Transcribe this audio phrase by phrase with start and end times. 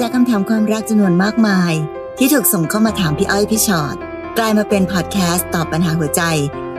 [0.00, 1.72] จากคำถามความรักจำนวนมากมาย
[2.18, 3.96] ที่ถูกส่งเข้ามาถามพี่อ้อยพี่ชอ็อต
[4.38, 6.22] กลายมาเป็นพอดแคสต์ตอบปัญหาหัวใจ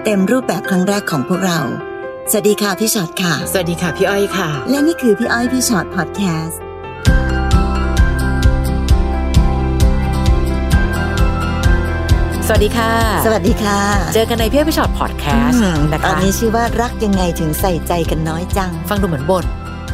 [0.03, 1.59] เต็มรูปแบบครั้งแรกของพวกเรา
[2.31, 6.59] สวัสดีค่ะพี่ชอ็อตค่ะ สวัสดีค่ะพี่อ้อยค่ะ และนี่คือพี่อ้อยพี่ชอ็อตพอดแคสต์
[12.47, 12.93] สวัสดีค่ะ
[13.25, 13.79] สวัสดีค่ะ
[14.13, 19.45] เจอกันในพี่อ้อยพี่ฉอดพอดแคสต์อืมนะคะตอนนี้ชื่อว่ารักยังไงถึงใส่ใจกันน้อยจัง ฟังดูเหมือนบ่น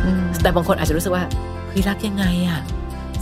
[0.03, 1.23] อืมแต่บางคนอาจจะรู้สึกว่า
[1.67, 2.61] เฮ้ยรักยังไงอะ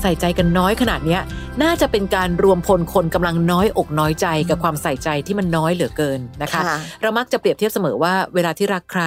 [0.01, 1.21] ใส่ใจกันน้อยขนาดเนี้ย
[1.63, 9.03] น่าจะเป็นการรวมพลคนกำลังน้อยอกน้อยใจกับความใส่ใจที่มันน้อยเหลือเกินนะคะค่ะเรามักจะเปรียบเทียบเสมอว่าเวลาที่รักใคร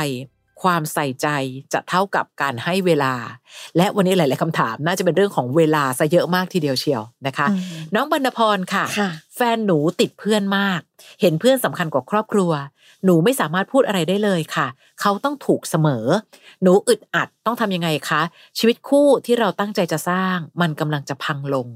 [0.63, 1.29] ความใส่ใจ
[1.73, 3.15] จะเท่ากับการให้เวลา
[3.77, 7.61] และวันนี้หลาย ๆคำถามน่าจะเป็นเรื่องของเวลาซะเยอะมากทีเดียวเชียวนะคะอืม
[7.95, 10.81] น้องบรรณพรค่ะค่ะ แฟนหนูติดเพื่อนมาก
[11.21, 12.53] เห็นเพื่อนสำคัญกว่าครอบครัว
[13.05, 14.67] หนูไม่สามารถพูดอะไรได้เลยค่ะ
[15.01, 16.05] เขาต้องถูกเสมอ
[16.63, 18.23] หนูอึดอัดต้องทำยังไงคะ
[18.59, 21.69] ชีวิตคู่ที่เราตั้งใจจะสร้าง มันกำลังจะพังลง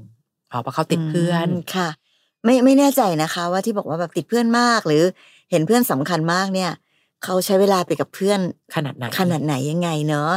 [0.51, 1.89] อ๋อเพราะเขาติดเพื่อนมค่ะ
[2.45, 5.03] ไม่ไม่แน่ใจนะคะ ว่าที่บอกว่าแบบติดเพื่อนมากหรือ
[5.51, 6.71] เห็นเพื่อนสำคัญมากเนี่ย
[7.23, 8.39] เขาใช้เวลาไปกับเพื่อน
[8.75, 10.31] ขนาดไหนขนาดไหนยังไงเนอะ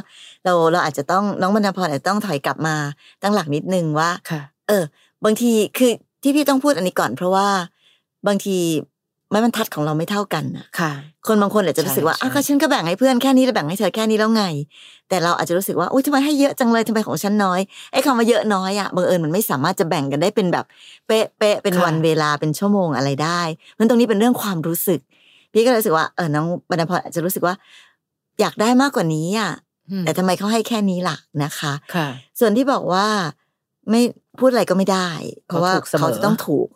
[0.45, 2.77] เราเราอาจจะต้องน้องบรรณพรอาจจะต้องถอยกลับมา
[3.23, 4.85] ตั้งหลักนิดนึงว่าค่ะเออ
[5.25, 7.49] บางทีคือที่พี่ต้องพูดอันนี้ก่อนเพราะว่า
[8.27, 8.59] บางที
[9.33, 10.93] ไม้บรรทัดของเราไม่เท่ากันน่ะค่ะ
[11.27, 14.45] คนบางคนอาจจะรู้สึกว่าใช่อ้าวก็ฉันก็แบ่งให้เพื่อนแค่นี้แล้วแบ่งให้เธอแค่นี้แล้วไง
[15.09, 17.61] แต่เราอาจจะรู้สึกว่าอุ้ยทำไมให้เยอะจังเลยทำไมของฉันน้อย
[17.93, 20.65] ไอ้คำว่าเยอะน้อยอะบังเอิญมันไม่สามารถจะแบ่งกันได้เป็นแบบ
[21.07, 25.01] เป๊ะเป๊ะเป็นวันเวลาเป็นชั่วโมงอะไรได้เพราะฉะนั้นตรงนี้เป็นเรื่องความรู้สึก
[25.53, 27.55] พี่ก็เลยรู้สึกว่าเออน้องบรรณพรอาจจะรู้สึกว่า
[28.41, 29.53] อยากได้มากกว่านี้อะ
[29.91, 32.09] อืมแต่ทำไมเขาให้แค่นี้ล่ะนะคะค่ะ
[32.41, 33.07] ส่วนที่บอกว่า
[33.91, 34.01] ไม่
[34.41, 35.11] พูดอะไรก็ไม่ได้
[35.47, 36.67] เพราะว่าเขาถูกเสมอเขาจะต้องถูก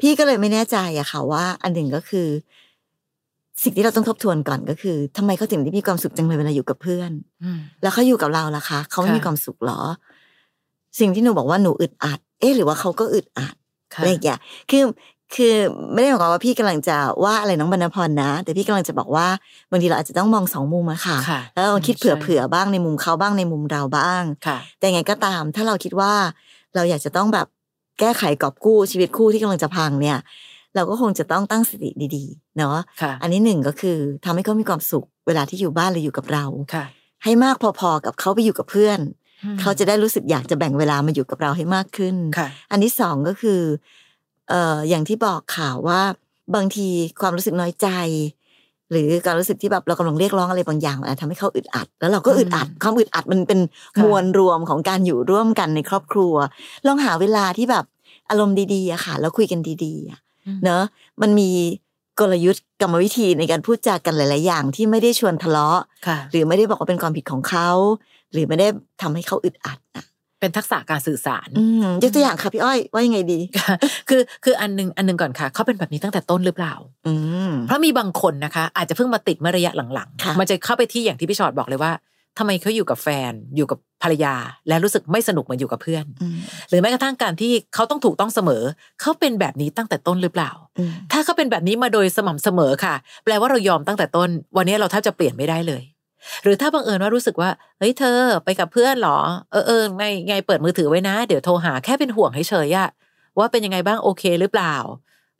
[0.00, 2.28] พี่ก็เลยไม่แน่ใจอะค่ะว่า อันหนึ่งก็คือ
[3.62, 7.10] สิ่งที่เราต้องทบทวนก่อนก็คือทำไมเขาถึงได้มีความสุขจังเลยเวลาอยู่กับเพื่อน
[7.44, 9.80] อืมแล้วเขาอยู่กับเราล่ะคะเขาไม่ค่ะมีความสุขเหรอ
[11.00, 13.54] สิ่งที่หนูบอกว่าหนูอึดอัด เอ๊ะ หรือว่าเขาก็อึดอัด
[13.94, 14.38] ค่ะอะไรอย่างเงี้ย
[14.70, 14.82] คือ
[15.34, 15.54] คือ
[15.92, 19.26] ไม่ได้หมายความว่าพี่กำลังจะว่าอะไรน้องบรรณพรนะ แต่พี่กำลังจะบอกว่า
[19.70, 26.12] บางทีเราอาจจะต้องมองสองมุมอะค่ะค่ะแล้วเราคิดใช่เผื่อๆบ้างในมุมเขาบ้างในมุมเราบ้างค่ะแต่ไงก็ตาม ถ้าเราคิดว่า
[26.74, 27.46] เราอยากจะต้องแบบ
[28.00, 30.18] แก้ไขกอบกู้ชีวิตคู่ที่กำลังจะพังเนี่ย
[30.74, 36.84] เราก็คงจะต้องตั้งสติดีๆ เนาะค่ะอันนี้หนึ่งก็คือทำให้เขามีความสุขเวลาที่อยู่บ้านหรืออยู่กับเราค่ะ
[37.24, 38.98] ให้มากพอๆกับเขาไปอยู่กับเพื่อน
[39.44, 43.60] อืมเขาจะได้รู้สึกอยากจะแบ่งเวลามาอยู่กับเราให้มากขึ้นค่ะอันที่สองก็คือ
[44.48, 46.00] เอ่ออย่างที่บอกข่าวว่า
[46.54, 46.88] บางที
[47.20, 47.88] ความรู้สึกน้อยใจ
[48.90, 53.60] หรือการรู้สึกที่แบบเรากำลังเรียกร้องอะไรบางอย่างอาจทำให้เขาอึดอัด แล้วเราก็อึดอัดความอึดอัดมันเป็น
[53.96, 56.34] ค่ะมวลรวมของการอยู่ร่วมกันในครอบครัว
[56.86, 57.84] ลองหาเวลาที่แบบ
[58.30, 60.82] อารมณ์ดีๆอะค่ะ แล้วคุยกันดีๆอะอืมเนอะ
[61.22, 61.50] มันมี
[62.20, 67.70] กลยุทธ์กรรมวิธีในการพูดจากันหลาย ๆ อย่างที่ไม่ได้ชวนทะเลาะค่ะหรือไม่ได้บอกว่าเป็นความผิดของเขา
[68.32, 68.68] หรือไม่ได้
[69.02, 70.04] ทำให้เขาอึดอัดอะ
[70.40, 73.74] เป็นทักษะการสื่อสารอืมยกตัวอย่างค่ะพี่อ้อยว่ายังไงดีค่ะ
[74.08, 76.74] คือคืออันหนึงอันหนึงก่อนค่ะเขาเป็นแบบนี้ตั้งแต่ต้นหรือเปล่า
[77.06, 77.14] อื
[77.48, 81.92] มเพราะมีบางคนนะคะ อาจจะเพิ่งมาติดเมื่อระยะหลังค่ะๆมันจะเข้าไปที่อย่างที่พี่ชอดบอกเลยว่า
[82.38, 84.34] ทำไมเขาอยู่กับแฟน อยู่กับภรรยา
[84.68, 86.36] และรู้สึกไม่สนุกเหมือนอยู่กับเพื่อนอืม
[86.68, 88.62] หรือแม้กระทั่งการที่เขาต้องถูกต้องเสมอ
[89.00, 92.94] เขาเป็นแบบนี้ตั้งแต่ต้นหรือเปล่าอืมถ้าเขาเป็นแบบนี้มาโดยสม่ำเสมอค่ะ
[93.24, 95.82] แปลว่าเรายอมตั้งแต่ต้น วันนี้เราแทบจะเปลี่ยนไม่ได้เลย
[96.42, 99.18] หรือถ้าบังเอิญว่ารู้สึกว่าเฮ้ยเธอไปกับเพื่อนเหรอ
[99.52, 102.88] เออเออไงไงเปิดมือถือไว้นะ เดี๋ยวโทรหาแค่เป็นห่วงเฉยๆอะ
[103.38, 104.74] ว่าเป็นยังไงบ้างโอเคหรือเปล่า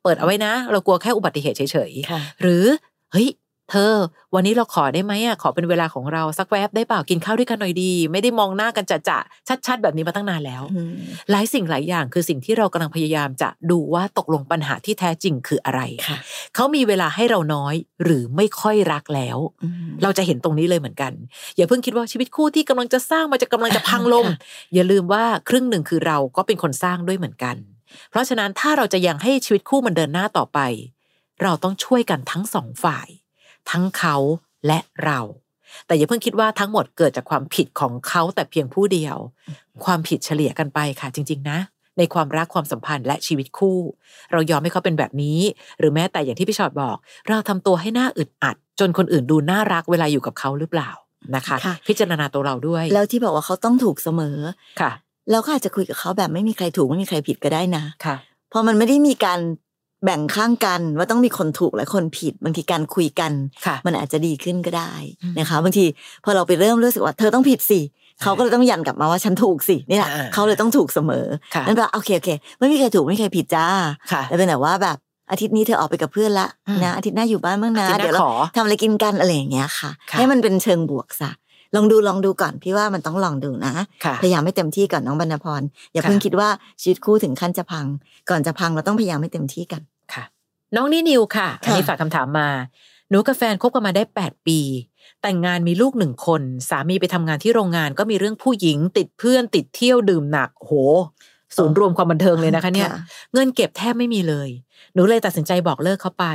[0.03, 2.65] เปิดเอาไว้นะ เรากลัวแค่อุบัติเหตุเฉยๆหรือ
[3.13, 3.29] เฮ้ย
[3.71, 3.95] เธอ
[4.35, 9.19] วันนี้เราขอได้ไหมอะขอเป็นเวลาของเราสักแวบได้เปล่ากินข้าวด้วยกันหน่อยดี ไม่ได้มองหน้ากันจะจะ
[9.67, 10.95] ชัด ๆ แบบนี้มาตั้งนานแล้วอืม
[11.31, 16.19] หลายสิ่งหลายอย่างคือสิ่งที่เรากำลังพยายามจะดูว่าตกลงปัญหาที่แท้จริงคืออะไรค่ะ
[16.55, 21.13] เขามีเวลาให้เราน้อยหรือไม่ค่อยรักแล้วอืมเราจะเห็นตรงนี้เลยเหมือนกัน
[21.57, 24.39] อย่าเพิ่งคิดว่าชีวิตคู่ที่กำลังจะสร้างมันจะกำลังจะพังลงค่ะ
[24.75, 27.57] อย่าลืมว่าครึ่งหนึ่งคือเราก็เป็นคนสร้างด้วยเหมือนกัน
[28.11, 30.61] เพราะฉะนั้นถ้าเราจะยังให้ชีวิตคู่มันเดินหน้าต่อไป
[31.43, 33.09] เราต้องช่วยกันทั้งสองฝ่าย
[33.71, 34.17] ทั้งเขา
[34.67, 35.21] และเรา
[35.87, 39.17] แต่อย่าเพิ่งคิดว่าทั้งหมดเกิดจากความผิดของเขาแต่เพียงผู้เดียว
[39.85, 41.59] ความผิดเฉลี่ยกันไปค่ะจริง ๆ นะ
[41.99, 43.79] ในความรักความสัมพันธ์และชีวิตคู่
[44.33, 45.41] เรายอมให้เขาเป็นแบบนี้
[45.79, 46.97] หรือแม้แต่อย่างที่พี่ชอดบอก
[47.29, 50.91] เราทำตัวให้หน้าอึดอัด จนคนอื่นดูน่ารักเวลาอยู่กับเขาหรือเปล่า
[51.37, 54.39] นะคะค่ะพิจารณาตัวเราด้วย แล้วที่บอกว่าเขาต้องถูกเสมอ
[54.81, 54.93] ค่ะ
[55.31, 58.17] เราก็อาจจะคุยกับเขาแบบไม่มีใครถูกไม่มีใครผิดก็ได้นะค่ะ
[58.51, 59.41] เพราะมันไม่ได้มีการ
[60.05, 63.33] แบ่งข้างกันว่าต้องมีคนถูกและคนผิด บางทีการคุยกัน
[63.67, 65.85] ค่ะมันอาจจะดีขึ้นก็ได้อืมนะคะบางที
[66.25, 67.81] พอเราไปเริ่มรู้สึกว่าเธอต้องผิดสิ
[68.23, 73.67] เขาก็เลยต้องยันกลับมาว่าฉันถูกสินี่แหละอ่าเขาเลยต้องถูกเสมอค่ะนั่นแปลว่าโอเคโอเคไม่มีใครถูกไม่มีใครผิดจ้า
[74.13, 74.97] ค่ะแต่เป็นแต่ว่าแบบ
[75.31, 81.31] อาทิตย์นี้เธอออกไปกับเพื่อนละอืมนะอาทิตย์หน้าอยู่บ้านบ้างนะอาทิตย์หน้าเดี๋ยวเราขอทำอะไรกินกันอะไรอย่างเงี้ยค่ะค่ะให้มันเป็นเชิงบวกซะ
[81.75, 83.73] ลองดูลองดูก่อนพี่ว่ามันต้องลองดูนะ
[84.05, 86.49] ค่ะพยายามให้เต็มที่ก่อนน้องบรรณพร อย่าค่ะเพิ่งคิดว่า
[86.81, 87.87] ชีวิตคู่ถึงขั้นจะพัง
[88.31, 89.83] ก่อนจะพังเราต้องพยายามให้เต็มที่กัน
[90.13, 90.25] ค่ะ
[90.77, 92.49] น้องนี่นิวค่ะอันนี้ค่ะฝากคำถามมา
[93.11, 94.61] หนูกับแฟนคบกันมาได้ 8 ปี
[95.23, 100.73] แต่งงานมีลูกหนึ่งคน สามีไปทำงานที่โรงงานก็มีเรื่องผู้หญิง ติดเพื่อนติดเที่ยวดื่มหนักโห
[101.57, 102.91] ศูนย์รวมความบันเทิงเลยนะคะเนี่ย
[103.33, 104.49] เงินเก็บแทบไม่มีเลย
[104.95, 106.27] หนูเลยตัดสินใจบอกเลิกเขาไป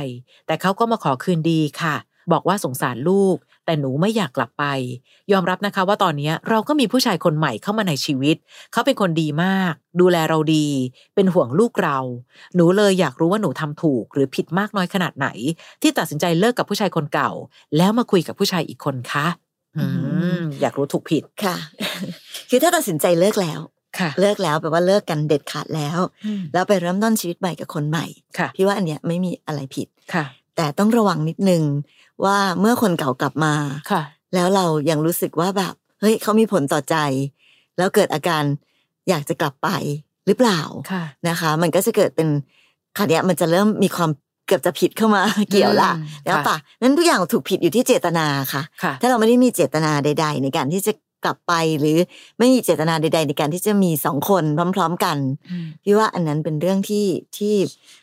[0.46, 1.96] แต่เขาก็มาขอคืนดีค่ะ
[2.32, 4.64] บอกว่าสงสารลูก แต่หนูไม่อยากกลับไป
[5.32, 8.36] ยอมรับนะคะว่าตอนนี้เราก็มีผู้ชายคนใหม่เข้ามาในชีวิต
[8.72, 10.66] เขาเป็นคนดีมาก ดูแลเราดี
[11.14, 11.98] เป็นห่วงลูกเรา
[12.54, 15.28] หนูเลยอยากรู้ว่าหนูทำถูกหรือผิดมากน้อยขนาดไหน
[15.82, 17.30] ที่ตัดสินใจเลิกกับผู้ชายคนเก่า
[17.76, 19.26] แล้วมาคุยกับผู้ชายอีกคนคะ
[19.78, 19.86] อื
[20.38, 21.56] มอยากรู้ถูกผิดค่ะ
[22.50, 23.60] คือถ้าตัดสินใจเลิกแล้ว
[23.98, 25.98] ค่ะเลิกแล้วแปลว่าเลิกกันเด็ดขาดแล้ว
[26.52, 28.06] แล้วไปเริ่มต้นชีวิตใหม่กับคนใหม่
[28.38, 30.24] ค่ะพี่ว่าอันเนี้ยไม่มีอะไรผิดค่ะ
[30.56, 31.62] แต่ต้องระวังนิดนึง
[32.24, 33.54] ว่าเมื่อคนเก่ากลับมา
[33.90, 34.02] ค่ะ
[34.34, 36.96] แล้วเรายังรู้สึกว่าแบบเฮ้ยเขามีผลต่อใจ
[37.76, 38.42] แล้วเกิดอาการ
[39.08, 39.68] อยากจะกลับไป
[40.26, 40.60] หรือเปล่า
[40.92, 42.28] ค่ะนะคะ มันก็จะเกิดเป็น
[42.96, 44.10] คราวเนี้ยมันจะเริ่มมีความ
[44.46, 50.92] เกือบจะผิดเข้ามาเกี่ยวละอืมแล้วค่ะปะนั้นทุกอย่างถูกผิดอยู่ที่เจตนาค่ะค่ะถ้าเราไม่ได้มีเจตนาใด ๆ ในการที่จะ
[51.24, 51.98] กลับไปหรือ
[52.38, 54.44] ไม่มีเจตนาใด ๆ ในการที่จะมีสองคน
[54.76, 55.16] พร้อม ๆ กัน
[55.50, 57.06] อืมพี่ว่าอันนั้นเป็นเรื่องที่
[57.36, 57.54] ที่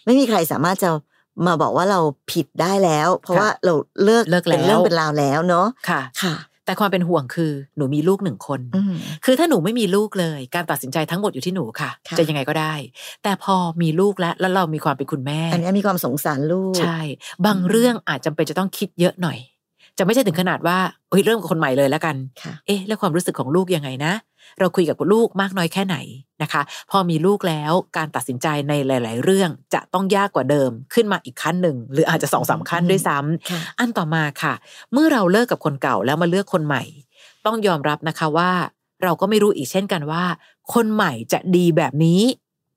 [0.06, 0.90] ไม่มีใครสามารถจะ
[1.46, 2.00] มาบอกว่าเรา
[2.32, 8.94] ผิดได้แล้ว เพราะค่ะว่าเราเลิกเลิกแล้วเป็นเรื่องเป็นราวแล้วเนาะค่ะค่ะ แต่ความเป็นห่วงคือหนูมีลูกหนึ่งคนอืม
[9.26, 12.74] คือถ้าหนูไม่มีลูกเลย การตัดสินใจทั้งหมดอยู่ที่หนูค่ะค่ะ จะยังไงก็ได้
[13.24, 17.00] แต่พอมีลูกแล้วแล้วเรามีความเป็นคุณแม่ อันนี้มีความสงสารลูกใช่
[17.46, 19.38] บางเรื่องอาจจำเป็นจะต้องคิดเยอะหน่อย
[20.00, 20.78] จะไม่ใช่ถึงขนาดว่า
[21.10, 24.14] เฮ้ยเริ่มกับคนใหม่เลยแล้วกันค่ะเอ๊ะ แล้วความรู้สึกของลูกยังไงนะ
[24.60, 25.98] เราคุยกับลูกมากน้อยแค่ไหน
[26.42, 26.62] นะคะ
[26.92, 34.54] พอมีลูกแล้วการตัดสินใจในหลาย ๆ เรื่องจะต้องยากกว่าเดิมขึ้นมาอีกขั้นหนึ่ง หรืออาจจะสองสามขั้นด้วยซ้ำค่ะอันต่อมาค่ะ
[34.94, 36.84] เมื่อเราเลิกกับคนเก่าแล้วมาเลือกคนใหม่
[37.46, 38.52] ต้องยอมรับนะคะว่า
[39.04, 40.24] เราก็ไม่รู้อีกเช่นกันว่า
[40.74, 42.22] คนใหม่จะดีแบบนี้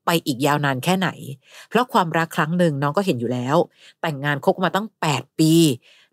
[0.05, 1.09] ไปอีกยาวนานแค่ไหน
[1.69, 3.57] เพราะความรักครั้งหนึ่งน้องก็เห็นอยู่แล้ว
[4.01, 5.53] แต่งงานคบมาตั้ง 8 ปี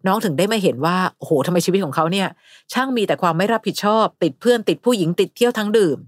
[0.06, 2.28] น้องถึงได้มาเห็นว่าโอ้โหทำไมชีวิตของเขาเนี่ย
[2.72, 5.98] ช่างมีแต่ความไม่รับผิดชอบ ติดเพื่อนติดผู้หญิงติดเที่ยวทั้งดื่ม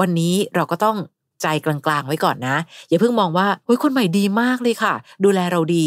[0.00, 0.96] วันนี้เราก็ต้อง
[1.42, 2.56] ใจกลางๆ ไว้ก่อนนะ
[2.88, 4.94] อย่าเพิ่งมองว่าเฮ้ยคนใหม่ดีมากเลยค่ะ
[5.24, 5.86] ดูแลเราดี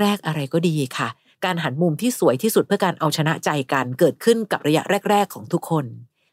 [0.00, 1.08] แรก ๆ อะไรก็ดีค่ะ
[1.44, 5.84] การหันมุมที่สวยที่สุดเพื่อการเอาชนะใจกันเกิดขึ้นกับระยะแรก ๆ ของทุกคน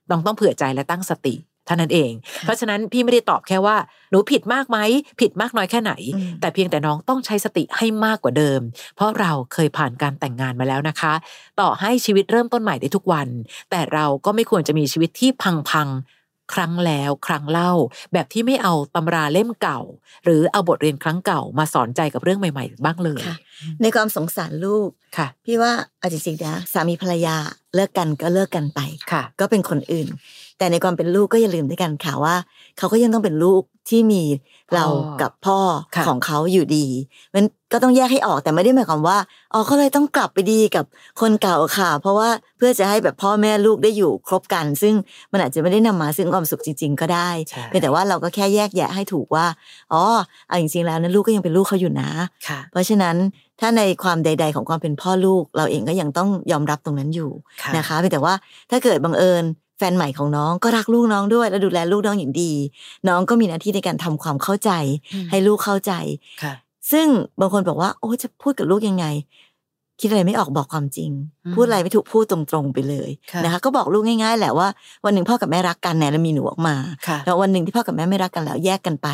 [0.09, 1.35] ต้องต้องเผื่อใจและตั้งสติ
[1.71, 3.77] ท่านั้นเอง เพราะฉะนั้นพี่ไม่ได้ตอบแค่ว่า
[4.11, 4.77] หนูผิดมากไหม
[5.21, 8.61] ผิดมากน้อยแค่ไหนอืมแต่เพียงแต่น้องต้องใช้สติให้มากกว่าเดิม
[8.95, 11.13] เพราะเราเคยผ่านการแต่งงานมาแล้วนะคะ
[11.59, 13.27] ต่อให้ชีวิตเริ่มต้นใหม่ได้ทุกวัน
[13.71, 15.29] แต่เราก็ไม่ควรจะมีชีวิตที่
[15.71, 17.71] พังๆครั้งแล้วครั้งเล่า
[18.13, 19.79] แบบที่ไม่เอาตำราเล่มเก่า
[20.23, 23.35] หรือเอาบทเรียนครั้งเก่ามาสอนใจกับเรื่องใหม่ ๆ บ้างเลยค่ะ
[23.81, 27.35] ในความสงสารลูกค่ะ พี่ว่าเอาจริงๆนะสามีภรรยา
[27.75, 28.79] เลิกกันก็เลิกกันไป
[29.11, 30.07] ค่ะ ก็เป็นคนอื่น
[30.61, 32.35] แต่ในความเป็นลูกก็อย่าลืมด้วยกันค่ะว่า
[32.77, 34.23] เขาก็ยังต้องเป็นลูกที่มี
[34.73, 35.59] เราพ่อกับพ่อ
[35.95, 36.87] ค่ะของเขาอยู่ดี
[37.35, 39.17] มันก็ต้องแยกให้ออกแต่ไม่ได้หมายความว่า
[39.53, 40.85] อ๋อเขาเลยต้องกลับไปดีกับ
[41.21, 44.93] คนเก่าค่ะ เพราะว่าเพื่อจะให้แบบพ่อแม่ลูกได้อยู่ครบกัน ซึ่ง
[45.31, 49.45] มันอาจจะไม่ได้นำมาซึ่งความสุขจริง ๆ ก็ได้ใช่เพียงแต่ว่าเราก็แค่แยกแยะให้ถูกว่า
[49.93, 50.03] อ๋อ
[50.47, 52.09] เอาจริงๆแล้วนะลูกก็ยังเป็นลูกเขาอยู่นะ
[52.47, 53.15] ค่ะเพราะฉะนั้น
[53.59, 57.31] ถ้าในความใด ๆ ของความเป็นพ่อลูก เราเองก็ยังต้องยอมรับตรงนั้นอยู่
[57.61, 58.33] ค่ะนะคะเพียงแต่ว่า
[58.71, 59.43] ถ้าเกิดบังเอิญ
[59.81, 62.53] แฟนใหม่ของน้องก็รักลูกน้องด้วย และดูแลลูกน้องอย่างดี
[63.07, 64.71] น้องก็มีหน้าที่ในการทำความเข้าใจ
[65.13, 65.93] อืมให้ลูกเข้าใจ
[66.43, 66.53] ค่ะ
[66.91, 67.07] ซึ่ง
[67.39, 69.05] บางคนบอกว่า โอ้จะพูดกับลูกยังไง
[69.99, 71.11] คิดอะไรไม่ออกบอกความจริง
[71.45, 74.67] อืมพูดอะไรไม่ถูกพูดตรงๆไปเลยค่ะนะคะ ก็บอกลูกง่าย ๆ แหละว่า
[75.05, 76.75] วันหนึ่งพ่อกับแม่รักกันแน่แล้วมีหนูออกมา
[77.07, 79.07] ค่ะแล้ววันหนึ่งที่พ่อกับแม่ไม่รักกันแล้วแยกกันไป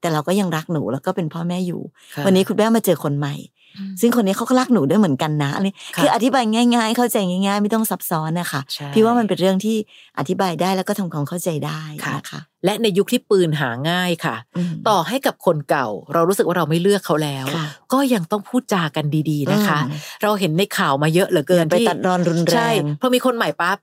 [0.00, 1.80] แต่เราก็ยังรักหนูแล้วก็เป็นพ่อแม่อยู่
[2.14, 3.53] ค่ะวันนี้คุณแม่มาเจอคนใหม่อืม
[4.00, 9.76] ซึ่งคนนี้เขาก็รักหนูด้วยเหมือนกันนะอันนี้ค่ะคืออธิบายง่าย ๆ เข้าใจง่าย ๆ ไม่ต้องซับซ้อนนะคะใช่พี่ว่ามันเป็นเรื่องที่
[10.18, 14.36] อธิบายได้แล้วก็ทำความเข้าใจได้ค่ะนะคะและในยุคที่ปืนหาง่ายค่ะ
[14.70, 23.76] มต่อให้กับคนเก่า เรารู้สึกว่าเราไม่เลือกเขาแล้วค่ะก็ยังต้องพูดจากันดีๆนะคะอืมเราเห็นในข่าวมาเยอะเหลือเกินอย่าไปที่ตัดรอนรุนแรงใช่พอมีคนใหม่ปั๊บ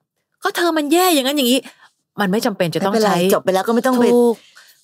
[0.44, 1.60] ก็เธอมันแย่อย่างนั้นอย่างนี้
[2.22, 4.36] มันไม่จำเป็นจะต้องไม่เป็นไรใช้จบไปแล้วก็ไม่ต้องไปถูก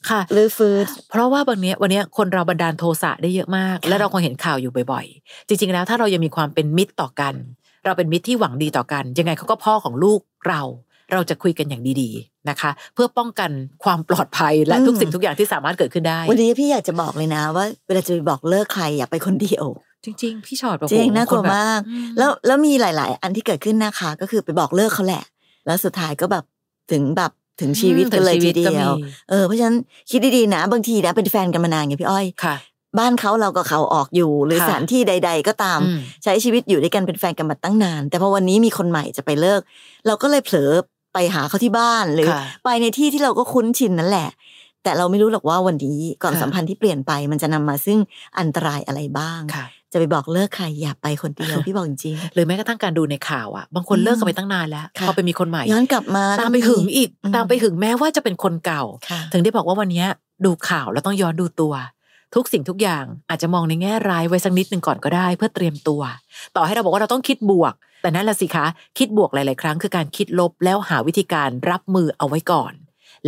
[0.09, 7.33] ค่ะรื้อฟื้นเพราะว่าบางเนี้ยวันเนี้ยคนเราบันดาลโทสะได้เยอะมากค่ะและเราคงเห็นข่าวอยู่บ่อยๆ จริง ๆ แล้วถ้าเรายังมีความเป็นมิตรต่อกัน
[7.85, 10.61] เราเป็นมิตรที่หวังดีต่อกัน ยังไงเขาก็พ่อของลูกเรา
[11.13, 13.51] เราจะคุยกันอย่างดีๆนะคะ เพื่อป้องกัน
[13.83, 19.65] ความปลอดภัยและทุกสิ่งทุกอย่างที่สามารถเกิดขึ้นได้ วันนี้พี่อยากจะบอกเลยนะว่า เวลาจะไปบอกเลิกใครอย่าไปคนเดียว
[20.05, 25.23] จริงๆ พี่ชอดแบบจริงโหน่ากลัวคนแบบมากอืมแล้วแล้วมีหลาย ๆ อันที่เกิดขึ้นนะคะ ก็คือไปบอกเลิกเขาแหละ
[25.65, 26.43] แล้วสุดท้ายก็แบบ
[26.91, 29.77] ถึงแบบ ถึงชีวิตกันเลยทีเดีถึงชีวิตก็ยวมีเออเพราะฉะนั้น
[30.11, 32.55] คิดดีๆนะ บางทีนะเป็นแฟนกันมานานไงพี่อ้อยค่ะ
[32.99, 39.61] บ้านเขาเราก็เขาออกอยู่ หรือค่ะสถานที่ใด ๆ ก็ตามอืมใช้ชีวิตอยู่ด้วยกันเป็นแฟนกันมาตั้งนาน แต่พอวันนี้มีคนใหม่จะไปเลิก
[40.07, 40.71] เราก็เลยเผลอ
[41.13, 44.29] ไปหาเขาที่บ้านหรือค่ะไปในที่ที่เราก็คุ้นชินนั่นแหละ
[44.83, 47.99] แต่เราไม่รู้หรอกว่าวันนี้ก่อนค่ะสัมพันธ์ที่เปลี่ยนไปมันจะนำมาซึ่ง
[48.39, 60.07] อันตรายอะไรบ้างค่ะจะไปบอกเลิกใครอย่าไปคนเดียวพี่บอกจริงหรือแม้กระทั่งการดูในข่าวอะบางคนอืมเลิกกันไปตั้งนานแล้วค่ะพอไปมีคนใหม่ย้อนกลับมาตามไปหึงอีกอืมตามไปหึงแม้ว่าจะเป็นคนเก่าค่ะถึงได้บอกว่าวันเนี้ย
[60.45, 61.73] ดูข่าวแล้วต้องย้อนดูตัว
[62.35, 66.01] ทุกสิ่งทุกอย่างอาจจะมองในแง่ร้ายไว้สักนิดหนึ่งก่อนก็ได้ เพื่อเตรียมตัว
[66.55, 68.65] ต่อให้เราบอกว่าเราต้องคิดบวก แต่นั่นแหละสิคะ
[68.97, 72.73] คิดบวกหลาย ๆ ครั้งคือการคิดลบแล้วหาวิธีการรับมือเอาไว้ก่อน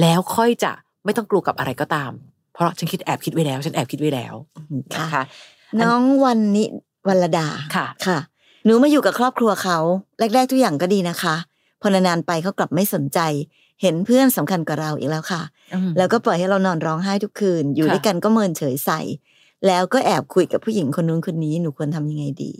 [0.01, 0.71] แล้วค่อยจะ
[1.05, 2.11] ไม่ต้องกลัวกับอะไรก็ตาม
[2.53, 4.33] เพราะฉันคิดแอบคิดไว้แล้ว ฉันแอบคิดไว้แล้ว
[4.95, 5.23] ค่ะนะคะ
[5.81, 6.67] น้องวันนี้
[7.07, 8.19] วันละดาค่ะค่ะ
[8.65, 9.77] หนูมาอยู่กับครอบครัวเขา
[10.19, 11.35] แรกๆทุกอย่างก็ดีนะคะ
[11.81, 13.19] พอนานๆไปเขากลับไม่สนใจ
[13.81, 15.41] เห็นเพื่อนสำคัญกว่าเราอีกแล้วค่ะ
[15.73, 18.99] อืมแล้วก็ปล่อยให้เรานอนร้องไห้ทุกคืน อยู่ค่ะด้วยกันก็เมินเฉยใส่
[19.67, 22.53] แล้วก็แอบคุยกับผู้หญิงคนนู้นคนนี้หนูควรทำยังไงดี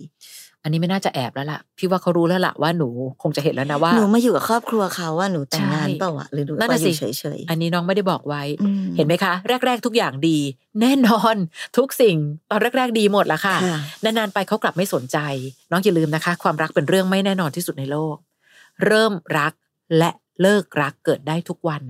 [0.64, 2.90] อันนี้ไม่น่าจะแอบแล้วล่ะ พี่ว่าเขารู้แล้วล่ะว่าหนู
[3.22, 9.34] คงจะเห็นแล้วนะว่า หนูมาอยู่กับครอบครัวเขาว่าหนูแต่งงานใช่เปล่าวะหรือหนูนั่นมาน่ะอสิยู่เฉยอันนี้น้องไม่ได้บอกไว้ๆอืมเห็นไหมคะ
[9.66, 10.38] แรก ๆ ทุกอย่างดี
[10.82, 11.36] แน่นอน
[11.78, 12.18] ทุกสิ่ง
[12.52, 15.18] ตอนแรก ๆ ดีหมดละค่ะค่ะ นานๆไปเขากลับไม่สนใจ
[15.72, 18.16] น้องอย่าลืมนะคะ ความรักเป็นเรื่องไม่แน่นอนที่สุดในโลก
[18.86, 19.54] เริ่มรัก
[19.98, 20.12] และ
[20.42, 21.84] เลิกรักเกิดได้ทุกวัน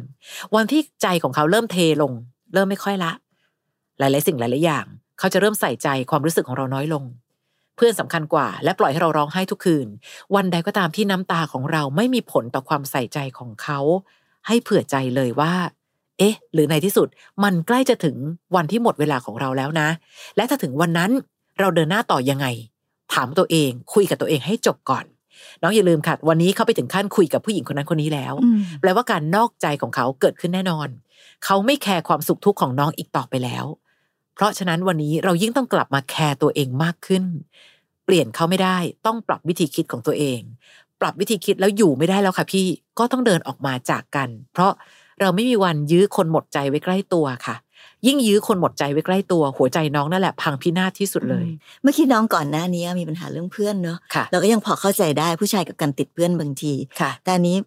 [0.55, 2.11] วันที่ใจของเขาเริ่มเทลง
[2.53, 3.11] เริ่มไม่ค่อยละ
[3.99, 4.85] หลาย ๆ สิ่งหลาย ๆ อย่าง
[5.19, 7.03] เขาจะเริ่มใส่ใจความรู้สึกของเราน้อยลง
[7.79, 9.87] เพื่อนสำคัญกว่า และปล่อยให้เราร้องไห้ทุกคืน
[10.35, 13.79] วันใดก็ตามที่น้ำตาของเราไม่มีผลต่อความใส่ใจของเขา
[14.47, 15.53] ให้เผื่อใจเลยว่า
[16.17, 17.07] เอ๊ะ หรือในที่สุด
[17.43, 18.15] มันใกล้จะถึง
[18.55, 19.89] วันที่หมดเวลาของเราแล้วนะ
[20.35, 21.11] และถ้าถึงวันนั้น
[21.59, 22.47] เราเดินหน้าต่อยังไง
[23.13, 25.05] ถามตัวเอง คุยกับตัวเองให้จบก่อน
[25.61, 30.87] น้องอย่าลืมค่ะ วันนี้เขาไปถึงขั้นคุยกับผู้หญิงคนนั้นคนนี้แล้วอืมแปลว่าการนอกใจของเขาเกิดขึ้นแน่นอน
[31.45, 33.65] เขาไม่แคร์ความสุขทุกข์ของน้องอีกต่อไปแล้ว
[34.39, 37.23] เพราะฉะนั้นวันนี้เรายิ่งต้องกลับมาแคร์ตัวเองมากขึ้น
[38.05, 40.39] เปลี่ยนเขาไม่ได้ต้องปรับวิธีคิดของตัวเอง
[41.01, 42.65] ปรับวิธีคิดแล้วอยู่ไม่ได้แล้วค่ะพี่
[42.99, 44.71] ก็ต้องเดินออกมาจากกัน เพราะ
[45.19, 47.55] เราไม่มีวันยื้อคนหมดใจไว้ใกล้ตัวค่ะ
[48.07, 51.47] ยิ่งยื้อคนหมดใจไว้ใกล้ตัว หัวใจน้องนั่นแหละพังพินาศที่สุดเลย
[51.81, 57.57] เมื่อกี้น้องก่อนหน้านี้มีปัญหาเรื่องเพื่อนเนอะค่ะเราก็ยังพอเข้าใจได้ผู้ชายกับการติดเพื่อนบางทีค่ะแต่อันนี้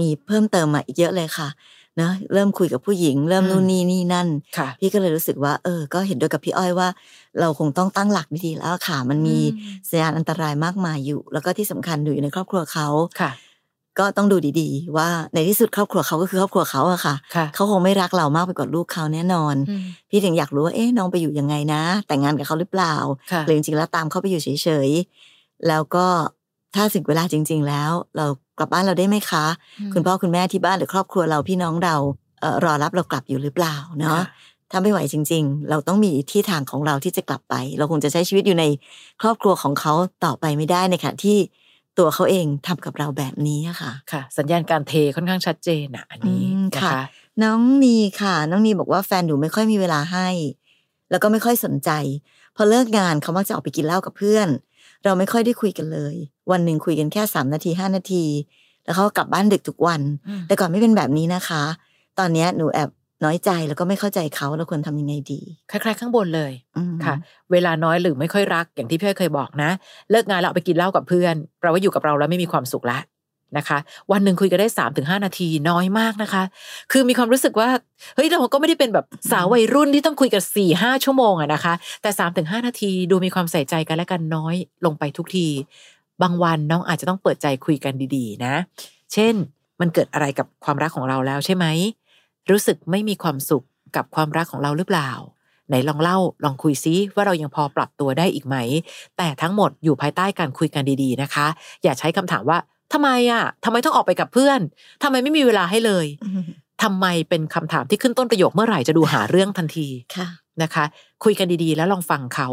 [0.00, 4.28] มีเพิ่มเติมมาอีกเยอะเลยค่ะเนอะเริ่มคุยกับผู้หญิง เริ่มอืมนู่นนี่นี่นั่น
[4.58, 6.88] ค่ะพี่ก็เลยรู้สึกว่า เออ ก็เห็นด้วยกับพี่อ้อยว่า
[7.40, 12.88] เราคงต้องตั้งหลักดีๆแล้วค่ะ มันมีอืมสัญญาณอันตรายมากมายอยู่ แล้วก็ที่สำคัญอยู่ในครอบครัวเขา
[13.20, 13.32] ค่ะ
[13.98, 22.94] ก็ต้องดูดีๆ ว่าในที่สุดครอบครัวเขาก็คือครอบครัวเขาอะค่ะค่ะเขาคงไม่รักเรามากไปกว่าลูกเขาแน่นอนอืมพี่ถึงอยากรู้ว่าเอ๊ะน้องไปอยู่ยังไงนะ แต่งงานกับเขาหรือเปล่า
[23.32, 26.06] ค่ะหรือจริงๆแล้วตามเขาไปอยู่เฉยๆแล้วก็
[26.74, 28.26] ถ้าถึงเวลาจริง ๆ แล้ว เรา
[28.60, 29.44] กลับบ้านเราได้ไหมคะ
[29.94, 31.96] คุณพ่อคุณแม่ที่บ้านหรือครอบครัวเราพี่น้องเรา
[32.40, 34.26] เอ่อรอรับเรากลับอยู่หรือเปล่าเนาะค่ะ
[34.70, 38.64] ถ้าไม่ไหวจริง ๆ เราต้องมีที่ทางของเราที่จะกลับไป เราคงจะใช้ชีวิตอยู่ใน
[39.22, 39.92] ครอบครัวของเขา
[40.24, 41.38] ต่อไปไม่ได้ในขณะที่
[41.98, 47.02] ตัวเขาเองทำกับเราแบบนี้อะค่ะ ค่ะ สัญญาณการเทค่อนข้างชัดเจนอะ อันนี้อืมนะค่ะคะ
[47.42, 50.28] น้องนีค่ะ น้องนีบอกว่าแฟนหนูไม่ค่อยมีเวลาให้
[51.10, 51.90] แล้วก็ไม่ค่อยสนใจ
[52.56, 54.48] พอเลิกงานเขามักจะออกไปกินเหล้ากับเพื่อน
[55.04, 56.14] เราไม่ค่อยได้คุยกันเลย
[56.50, 58.24] วันหนึ่งคุยกันแค่สามนาทีห้านาที
[58.84, 61.62] แล้วเขาก็กลับบ้านดึกทุกวันอืมแต่ก่อนไม่เป็นแบบนี้นะคะ
[62.18, 62.90] ตอนเนี้ยหนูแอบ
[63.24, 65.40] น้อยใจแล้วก็ไม่เข้าใจเขาเราควรทำยังไงดี
[65.70, 67.14] คล้ายๆ ข้างบนเลยอืมค่ะ
[67.52, 69.70] เวลาน้อยหรือไม่ค่อยรักอย่างที่พี่อ้อยเคยบอกนะ
[70.10, 72.98] เลิกงานแล้วเอาไปกินเหล้ากับเพื่อนแปลว่าอยู่กับเราแล้วไม่มีความสุขละ
[73.56, 73.78] นะคะ
[74.12, 76.42] วันหนึ่งคุยกันได้สามถึงห้านาทีน้อยมากนะคะ
[76.92, 77.68] คือมีความรู้สึกว่า
[78.14, 84.54] เฮ้ยเราก็ไม่ได้เป็นแบบสาววัยรุ่นที่ต้องคุยกันสี่ห้าชั่วโมงอะนะคะ แต่สามถึงห้านาทีดูมีความใส่ใจกันและกันน้อย
[84.84, 85.46] ลงไปทุกที
[86.22, 88.54] บางวันน้องอาจจะต้องเปิดใจคุยกันดีๆ นะ
[89.12, 89.34] เช่น
[89.80, 91.66] มันเกิดอะไรกับความรักของเราแล้วใช่ไหม
[92.50, 93.64] รู้สึกไม่มีความสุข
[93.96, 95.10] กับความรักของเราหรือเปล่า
[95.68, 98.56] ไหนลองเล่าลองคุยซิว่าเรายังพอปรับตัวได้อีกไหม
[99.16, 101.46] แต่ทั้งหมดอยู่ภายใต้การคุยกันดีๆนะคะ
[101.82, 102.58] อย่าใช้คำถามว่า
[102.92, 104.60] ทำไมอะทำไมต้องออกไปกับเพื่อน
[105.02, 106.44] ทำไมไม่มีเวลาให้เลยอืม
[106.82, 110.28] ทำไมเป็นคำถามที่ขึ้นต้นประโยคเมื่อไหร่จะดูหาเรื่องทันทีค่ะ
[110.62, 110.84] นะคะ
[111.24, 112.48] คุยกันดีๆ แล้วลองฟังเขา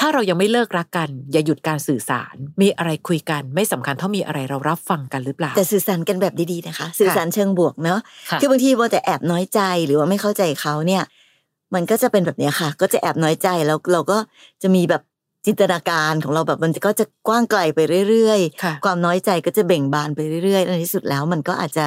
[0.00, 11.02] ถ้าเรายังไม่เลิกรักกัน อย่าหยุดการสื่อสาร มีอะไรคุยกันไม่สำคัญเท่ามีอะไรเรารับฟังกันหรือเปล่า แต่สื่อสารกันแบบดีๆนะคะ สื่อสารเชิงบวกเนาะค่ะคือบางทีว่าแต่แอบน้อยใจหรือว่าไม่เข้าใจเขาเนี่ย
[11.74, 14.18] มันก็จะเป็นแบบเนี้ยค่ะ ก็จะแอบน้อยใจแล้วเราก็
[14.62, 15.02] จะมีแบบ
[15.46, 21.84] จินตนาการของเราแบบมันก็จะกว้างไกลไปเรื่อยค่ะๆความน้อยใจก็จะเบ่งบานไปเรื่อยๆ ในที่สุดแล้วมันก็อาจจะ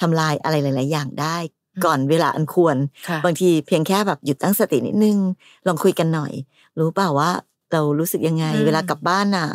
[0.00, 1.36] ทำลายอะไรหลาย ๆ อย่างได้
[1.74, 2.76] อืมก่อนเวลาอันควร
[3.08, 5.18] ค่ะบางทีเพียงแค่แบบหยุดตั้งสตินิดนึง
[5.66, 6.32] ลองคุยกันหน่อย
[6.78, 7.30] รู้เปล่าว่า
[7.72, 9.46] เรารู้สึกยังไงอืมเวลากลับบ้านน่ะ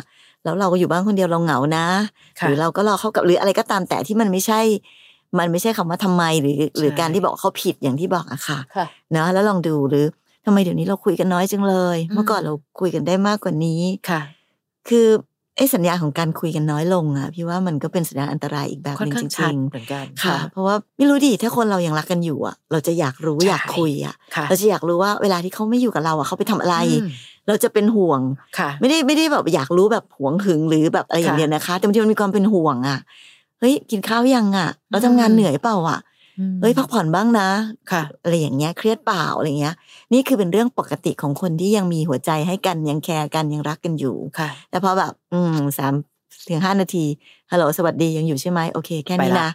[0.44, 1.86] แล้วเราก็อยู่บ้านคนเดียวเราเหงานะ
[2.40, 4.60] ค่ะหรือเราก็รอเขากลับหรืออะไรก็ตามแต่ที่มันไม่ใช่
[5.38, 10.04] มันไม่ใช่คำว่าทำไมหรือ หรือใช่การที่บอกเขาผิดอย่างที่บอกอะค่ะค่ะเนาะแล้วลองดูหรือ
[10.44, 14.20] ทำไมเดี๋ยวนี้เราคุยกันน้อยจังเลยอืมเมื่อก่อนเราคุยกันได้มากกว่านี้ค่ะ
[14.88, 15.06] คือ
[15.56, 27.08] ไอ้สัญญาณของการคุยกันน้อยลงอะพี่ว่ามันก็เป็นสัญญาณอันตรายอีกแบบค่อหนนึ่งข้างจชัดริงเหมือนกันๆค่ะ เพราะว่าไม่รู้ดิถ้าคนเรายังรักกันอยู่อะ เราจะอยากรู้ใช่อยากคุยอะค่ะ เราจะอยากรู้ว่าเวลาที่เขาไม่อยู่กับเราอะเขาไปทำอะไรอืม
[27.48, 28.20] เราจะเป็นห่วง
[28.58, 32.98] ค่ะไม่ได้ไม่ได้แบบอยากรู้แบบหวงหึงหรือแบบอะไรอย่างค่ะเดียวนะคะ แต่บางทีมันมีความเป็นห่วงอะ
[33.60, 36.00] เฮ้ยกินข้าวยังอะ เราทำงานอืมเหนื่อยเปล่าอะ
[36.38, 37.48] อืมเฮ้ยพักผ่อนบ้างนะ
[37.92, 39.74] ค่ะอะไรอย่างเงี้ยเครียดเปล่าอะไรเงี้ย
[40.12, 45.92] นี่คือเป็นเรื่องปกติของคนที่ยังมีหัวใจให้กันยังแคร์กันยังรักกันอยู่ค่ะแต่พอแบบ อืมสาม
[46.48, 47.04] ถึงห้านาที
[47.50, 49.50] ฮัลโหลสวัสดียังอยู่ใช่ไหมโอเค แค่นี้ไปละนะ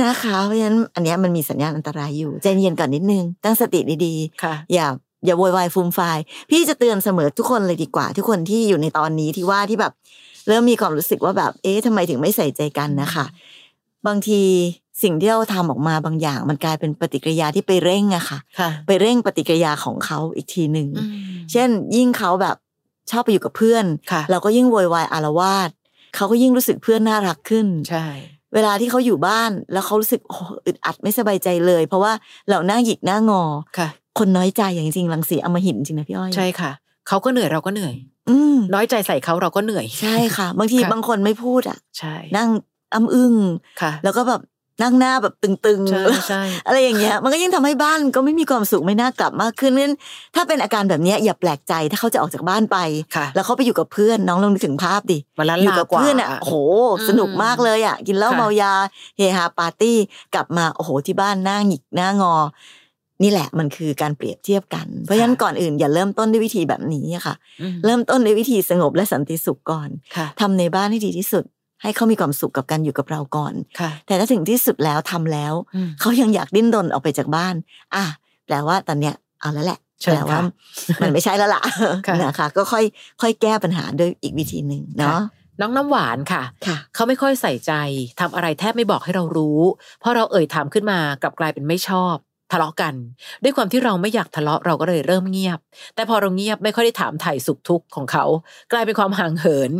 [0.00, 4.86] นะคะเพราะฉะนั้นอันเนี้ยมันมีสัญญาณอันตรายอยู่ใจเย็นก่อนนิดนึง ตั้งสติดีๆค่ะอย่า
[5.24, 6.18] อย่าโวยวายฟูมไฟาย
[6.50, 9.92] พี่จะเตือนเสมอทุกคนเลยดีกว่า ทุกคนที่อยู่ในตอนนี้ที่ว่าที่แบบ
[10.48, 13.24] เริ่มมีความรู้สึกว่าแบบ เอ๊ะทำไมถึงไม่ใส่ใจกันนะคะ
[14.06, 14.42] บางที
[15.02, 21.12] สิ่งที่เราทำออกมาบางอย่าง มันกลายเป็นปฏิกิริยาที่ไปเร่งอะค่ะค่ะไปเร่งปฏิกิริยาของเขาอีกทีหนึ่งอืม
[21.52, 22.56] เช่น ยิ่งเขาแบบ
[23.10, 25.70] ชอบไปอยู่กับเพื่อนค่ะเราก็ยิ่งโวยวายอารวาส
[26.16, 28.06] เขาก็ยิ่งรู้สึกเพื่อนน่ารักขึ้นใช่
[28.54, 32.12] เวลาที่เขาอยู่บ้านแล้วเขารู้สึกโอ้อึดอัดไม่สบายใจเลย เพราะว่า
[32.48, 33.42] เราหน้าหยิกหน้างอ
[33.78, 36.72] ค่ะ คนน้อยใจอย่างจริงๆรังสีอำมหินจริงนะพี่อ้อยใช่ค่ะ
[37.08, 37.94] เขาก็เหนื่อยเราก็เหนื่อย
[38.28, 42.48] อืมน้อยใจใส่เขาเราก็เหนื่อย ใช่ค่ะ บางทีค่ะบางคนไม่พูดอะ ใช่ นั่ง
[42.94, 43.34] อ้ำอึ้ง
[43.80, 44.40] ค่ะ แล้วก็แบบ
[44.82, 49.94] นั่งหน้าแบบตึงใช่ๆใช่อะไรอย่างเงี้ย มันก็ยิ่งทำให้บ้านก็ไม่มีความสุขไม่น่ากลับมากขึ้นนั้น
[50.34, 52.78] ถ้าเป็นอาการแบบเนี้ยอย่าแปลกใจถ้าเขาจะออกจากบ้านไป
[53.16, 56.54] ค่ะแล้วเขาไปอยู่กับเพื่อนน้องลองนึกถึงภาพดิมาล้านอยู่ลากับกว่าเพื่อนอะโอ้โห
[56.98, 58.72] อืมสนุกมากเลยอะ กินเหล้าค่ะเมายา
[59.16, 59.96] เฮฮาปาร์ตี้
[60.34, 62.34] กลับมาโอ้โหที่บ้านหน้าหงิกหน้างอ
[63.22, 71.44] นี่แหละมันคือการเปรียบเทียบกัน เพราะฉะนั้นก่อนอื่นอย่าเริ่มต้นด้วยวิธีแบบนี้อะค่ะอืมเริ่มต้นด้วยวิธีสงบและสันติสุขก่อนค่ะทำในบ้านให้ดีที่สุด
[71.82, 77.54] ให้เขามีความสุขกับการอยู่กับเราก่อนค่ะแต่ถ้าถึงที่สุดแล้วทำแล้วอืมเขายังอยากดิ้นรนออกไปจากบ้าน
[77.94, 78.04] อะ
[78.46, 80.50] แปลว่าตอนเนี้ยเอาแล้วแหละเชิญแปลว่าค่ะ
[81.02, 81.62] มันไม่ใช่แล้วล่ะ
[82.06, 82.84] ค่ะนะคะก็ค่อย
[83.22, 85.20] ค่อยแก้ปัญหาด้วยอีกวิธีหนึ่งเนาะ
[85.60, 87.72] น้องน้ำหวานค่ะค่ะ เขาไม่ค่อยใส่ใจ
[88.20, 89.60] ทำอะไรแทบไม่บอกให้เรารู้
[90.00, 92.16] เพราะเราเอ่ยถามขึ้นมากลับกลายเป็นไม่ชอบ
[92.52, 92.94] ทะเลาะกัน
[93.42, 95.58] ด้วยความที่เราไม่อยากทะเลาะเราก็เลยเริ่มเงียบ
[95.94, 98.24] แต่พอเราเงียบไม่ค่อยได้ถามไถ่สุขทุกข์ของเขา
[98.72, 99.70] กลายเป็นความห่างเหิน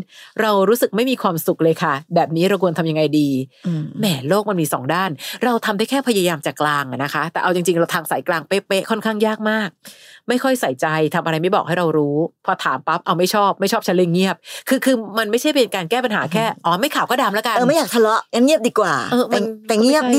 [0.40, 3.28] เรารู้สึกไม่มีความสุขเลยค่ะ แบบนี้เราควรทำยังไงดี
[3.66, 5.10] อืมแหมโลกมันมีสองด้าน
[5.44, 9.68] เราทำได้แค่พยายามจากกลางอะนะคะ แต่เอาจริงๆเราทางสายกลางเป๊ะๆค่อนข้างยากมาก
[10.28, 14.36] ไม่ค่อยใส่ใจทำอะไรไม่บอกให้เรารู้ พอถามปั๊บเอาไม่ชอบไม่ชอบฉันเลยเงียบ
[14.68, 20.14] คือคือมันไม่ใช่เป็นการแก้ปัญหาแค่อ๋อไม่ข่าวก็ดำแล้วกันเออไม่อยากทะเลาะงั้นเงียบดีกว่าเออมัแต่นแต่เงียบก็ไ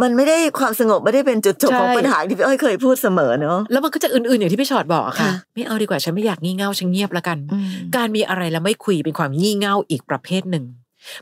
[0.00, 10.64] ม่ใช่นี่มันไม่ได้ความสงบไม่ได้เป็นจุดจบของใช่ปัญหาที่พี่อ้อยเคยพูดเสมอเนาะแล้วมันก็จะอื่นๆอย่างที่พี่ชอดบอกอะค่ะค่ะ ไม่เอาดีกว่าฉันไม่อยากงี่เง่าฉันเงียบแล้วกันอืมการมีอะไรแล้วไม่คุยเป็นความงี่เง่าอีกประเภทหนึ่ง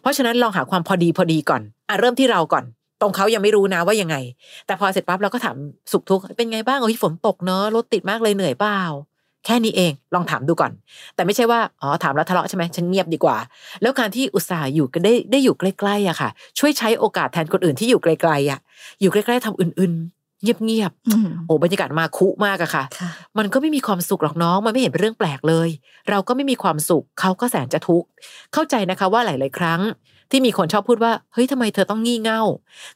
[0.00, 2.64] เพราะฉะนั้นลองหาความพอดีพอดีก่อนอะเริ่มที่เราก่อน
[3.00, 4.16] ตรงเขายังไม่รู้นะว่ายังไง
[4.66, 5.56] แต่พอเสร็จปั๊บเราก็ถาม
[5.92, 8.80] สุขทุกข์เป็นไงบ้างโอ้ยฝนตกเนอะรถติดมากเลยเหนื่อยเปล่า
[9.44, 10.72] แค่นี้เองลองถามดูก่อน
[11.14, 13.36] แต่ไม่ใช่ว่าอ๋อถามแล้วทะเลาะใช่ไหมฉันเงียบดีกว่า
[13.82, 16.28] แล้วการที่อุตส่าห์อยู่กันได้ได้อยู่ใกล้ๆอะค่ะ
[16.58, 18.60] ช่วยใช้โอกาสแทนคนอื่นที่อยู่ไกลๆอะ
[19.00, 25.68] อยู่ใกล้ๆทำอื่นๆ เงียบอืมๆโอ้บรรยากาศมาคุมากอะค่ะค่ะ มันก็ไม่มีความสุขหรอกน้อง มันไม่เห็นเป็นเรื่องแปลกเลย
[26.10, 28.08] เราก็ไม่มีความสุขเขาก็แสนจะทุกข์
[28.52, 29.80] เข้าใจนะคะว่าหลาย ๆ ครั้ง
[30.30, 32.42] ที่มีคนชอบพูดว่าเฮ้ยทำไมเธอต้องงี่เง่า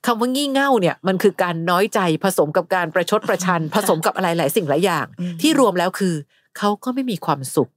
[0.06, 6.14] คำว่างี่เง่าเนี่ย มันคือการน้อยใจผสมกับการประชดประชัน ผสมกับอะไรหลายสิ่งหลายอย่างอืมที่รวมแล้วคือ
[6.58, 7.70] เขาก็ไม่มีความสุข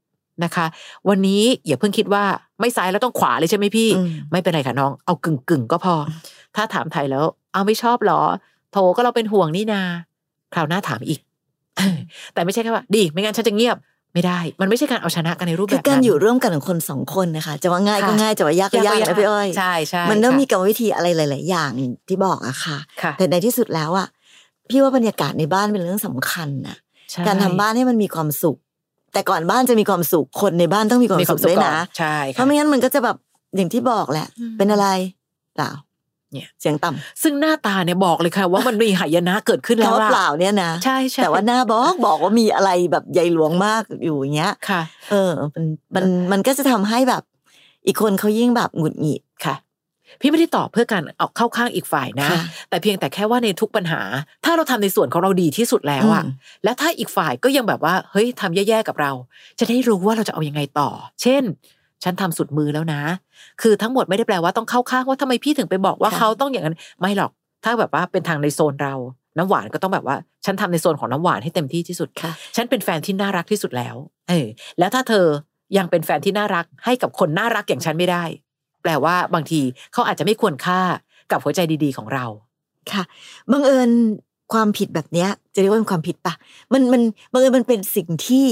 [0.44, 0.66] นะคะ
[1.10, 2.24] วันนี้อย่าเพิ่งคิดว่า
[2.60, 5.96] ไม่ซ้ายแล้วต้องขวาเลยใช่ไหมพี่อืมไม่เป็นไรค่ะน้อง เอากึ่งกึ่งๆก็พอ
[6.56, 8.22] ถ้าถามไทยแล้ว เอาไม่ชอบเหรอ
[8.72, 9.82] โถก็เราเป็นห่วงนี่นา
[10.54, 11.20] คราวหน้าถามอีก
[12.34, 13.78] แต่ไม่ใช่แค่ว่า ดี ไม่งั้นฉันจะเงียบ
[14.14, 21.72] ไม่ได้ มันไม่ใช่การเอาชนะกันในรูปคืแบอบการนั้นอยู่ร่วมกันของคนสองคนนะคะ จะว่าง่ายก็ค่ะง่ายจะว่ายากก็ยากนะพี่อ้อยใช่ใช่มันต้องค่ะมีกรรมวิธีอะไรหลาย ๆ อย่าง
[22.08, 24.08] ที่บอกอะค่ะค่ะ แต่ในที่สุดแล้วอะ
[24.70, 26.78] พี่ว่าบรรยากาศในบ้านเป็นเรื่องสำคัญนะ
[27.12, 28.58] ใช่การทำบ้านให้มันมีความสุข
[29.14, 33.18] แต่ก่อนบ้านจะมีความสุขคนในบ้านต้องมีความมีคสุวามขสุขด้วยก่อนนะใช่เพค่ะราะไม่งั้นมันก็จะแบบ
[33.56, 34.88] อย่างที่บอกแหละอืมเป็นอะไร
[35.56, 35.72] เปล่า
[36.34, 45.66] เนี่ยเสียงต่ำซึ่งหน้าตาเนี่ยบอกเลยค่ะ ว่ามันมีหายนะเกิดขึ้นแล้วคำว่าอะเปล่าเนี่ยนะใช่ใช่แต่ว่าหน้าบอกบอกว่ามีอะไรแบบใหญ่หลวงมากอยู่อย่างเงี้ยค่ะ เออ มัน
[45.96, 47.24] มันมันก็จะทำให้แบบ
[47.88, 49.56] อีกคนเขายิ่งแบบหงุดหงิดค่ะ
[50.22, 54.02] พี่ไม่ได้ตอบเพื่อการเอาเข้าข้างอีกฝ่ายนะค่ะแต่เพียงแต่แค่ว่าในทุกปัญหา
[54.46, 59.12] ถ้าเราทำในส่วนของเราดีที่สุดแล้วอะอืมและถ้าอีกฝ่ายก็ยังแบบว่าเฮ้ยทำแย่ๆกับเรา
[59.60, 60.90] จะได้รู้ว่าเราจะเอายังไงต่อ
[61.22, 61.44] เช่น
[62.04, 63.02] ฉันทำสุดมือแล้วนะ
[63.62, 67.32] คือทั้งหมดไม่ได้แปลว่าต้องเข้าข้างว่าทำไมพี่ถึงไปบอกว่าค่ะเขาต้องอย่างนั้นไม่หรอก
[67.64, 68.94] ถ้าแบบว่าเป็นทางในโซนเรา
[69.38, 73.96] น้ำหวานก็ต้องแบบว่า ฉันทำในโซนของน้ำหวานให้เต็มที่ที่สุดค่ะ ฉันเป็นแฟนที่น่ารักที่สุดแล้ว
[74.30, 74.48] เออ
[74.80, 75.26] แล้วถ้าเธอ
[75.78, 78.24] ยังเป็นแฟนที่น่ารักให้กับคนน่ารักอย่างฉันไม่ได้
[78.82, 79.62] แปลว่าบางที
[79.94, 80.80] เขาอาจจะไม่ควรค่า
[81.32, 82.26] กับหัวใจดีๆของเรา
[82.92, 83.04] ค่ะ
[83.52, 83.90] บังเอิญ
[84.54, 86.34] ความผิดแบบเนี้ย จะเรียกว่าเป็นความผิดปะ
[86.74, 87.02] มันมัน
[87.34, 88.48] บังเอิญมันเป็นสิ่งที่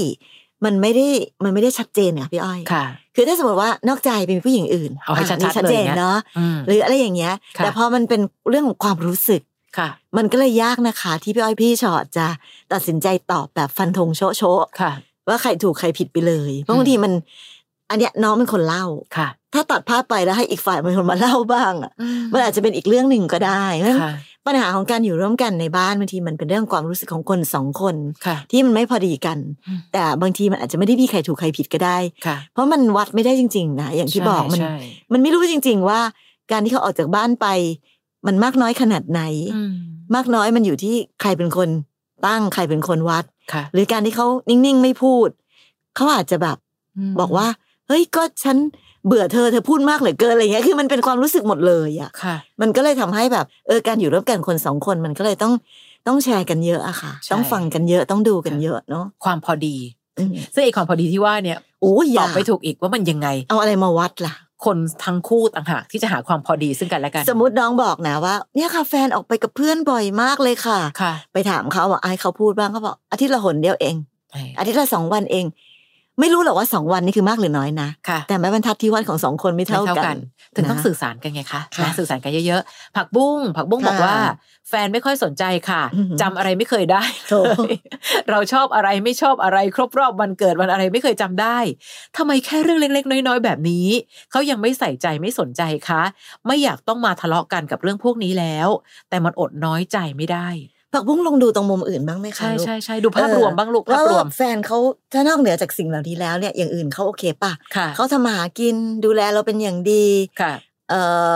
[0.64, 1.06] มันไม่ได้
[1.44, 2.84] มันไม่ได้ชัดเจนอะพี่อ้อยค่ะ
[3.14, 8.20] คือถ้าสมมติว่านอกใจเป็นผู้หญิงอื่นเอาให้ชัดๆนี่ชัดเจนเลยเนี่ยเนาะอืมหรืออะไรอย่างเงี้ยค่ะแต่พอมันเป็น
[8.50, 9.42] เรื่องของความรู้สึก
[9.78, 12.26] ค่ะ มันก็เลยยากนะคะ ที่พี่อ้อยพี่ชอตจะ
[12.72, 14.92] ตัดสินใจตอบแบบฟันธงโชะโชะค่ะ
[15.28, 17.12] ว่าใครถูกใครผิดไปเลยเพราะบางทีมัน
[17.90, 23.64] อันเนี้ยน้องเป็นคนเล่าค่ะ ถ้าตัดภาพไปแล้วให้อีกฝ่ายเป็นคนมาเล่าบ้างอะอืมมันอาจจะเป็นอีกเรื่องหนึ่งก็ได้
[24.40, 34.76] เพราะฉะนั้นค่ะปัญหาของการอยู่ร่วมกันในบ้านบางทีมันเป็นเรื่องความรู้สึกของคนสองคนค่ะที่มันไม่พอดีกันอืมแต่บางทีมันอาจจะไม่ได้มีใครถูกใครผิดก็ได้ค่ะเพราะมันวัดไม่ได้จริงๆนะอย่างที่บอกมันใช่
[35.12, 36.00] มันไม่รู้จริง ๆ ว่า
[36.52, 37.46] การที่เขาออกจากบ้านไป
[38.26, 39.22] มันมากน้อยขนาดไหน
[39.56, 39.72] อืม
[40.14, 41.68] มากน้อยมันอยู่ที่ใครเป็นคน
[42.26, 45.28] ตั้งใครเป็นคนวัดค่ะหรือการที่เขานิ่งๆไม่พูด
[45.96, 46.56] เขาอาจจะแบบ
[47.10, 47.46] มบอกว่า
[47.88, 48.56] เฮ้ยก็ฉัน
[49.06, 55.52] เบื่อเธอเธอพูดมากเหลือเกินอะไรเงี้ยคือมันเป็นความรู้สึกหมดเลยอะค่ะมันก็เลยทำให้แบบเออการอยู่ร่วมกันคนสองคนมันก็เลยต้อง
[56.06, 59.76] ต้องแชร์กันเยอะอะค่ะใช่ต้องฟังกันเยอะต้องดูกันเยอะเนาะความพอดี
[60.18, 64.34] อืมซึ่งไอ้ความพอดีที่ว่าเนี่ยโอ้ยอตยาอบไม่ถูกอีกว่ามันยังไง เอาอะไรมาวัดล่ะ
[64.64, 73.94] คนทั้งคู่ต่างหากที่จะหาความพอดีซึ่งกันและกัน สมมติน้องบอกนะว่า เนี่ยค่ะแฟนออกไปกับเพื่อนบ่อยมากเลยค่ะค่ะไปถามเขาว่าไอ้เขาพูดบ้างเขาบอกอาทิตย์ละหนเดียวเอง
[74.58, 75.44] อาทิตย์ละสองวันเอง
[76.20, 84.16] ไม่รู้หรอกว่าสองวันนี่คือมากหรือน้อยนะค่ะแต่แม้บรรทัดที่วัดของสองคนไม่ไม่เท่าเท่ากักันนถึงต้องนะสื่อสารกันไงคะค่ะนะสื่อสารกันเยอะๆ ผักบุ้ง ผักบุ้งค่ะบอกว่า
[84.68, 87.74] แฟนไม่ค่อยสนใจค่ะอือหือจำอะไรไม่เคยได้โถเลย
[88.30, 91.58] เราชอบอะไรไม่ชอบอะไร ครบรอบวันเกิดวันอะไรไม่เคยจำได้
[92.16, 93.86] ทำไมแค่เรื่องเล็ก ๆ น้อย ๆ แบบนี้
[94.30, 96.02] เขายังไม่ใส่ใจไม่สนใจคะ
[96.46, 98.68] ไม่อยากต้องมาทะเลาะกันกับเรื่องพวกนี้แล้ว
[99.08, 100.48] แต่มันอดน้อยใจไม่ได้
[100.92, 104.78] ผักบุ้งลองดูตรงมุมอื่นบ้างไหมคะใช่ลูกใช่ใช่ดูภาพรวมบ้างลูกภาพรวมแฟนเขา
[105.12, 110.06] ถ้านอกเหนือจากสิ่งเหล่านี้แล้วเนี่ยอย่างอื่นเขาโอเคป่ะค่ะเขาทำมาหากินดูแลเราเป็นอย่างดี
[110.40, 110.52] ค่ะ
[110.90, 111.00] เอ่
[111.32, 111.34] อ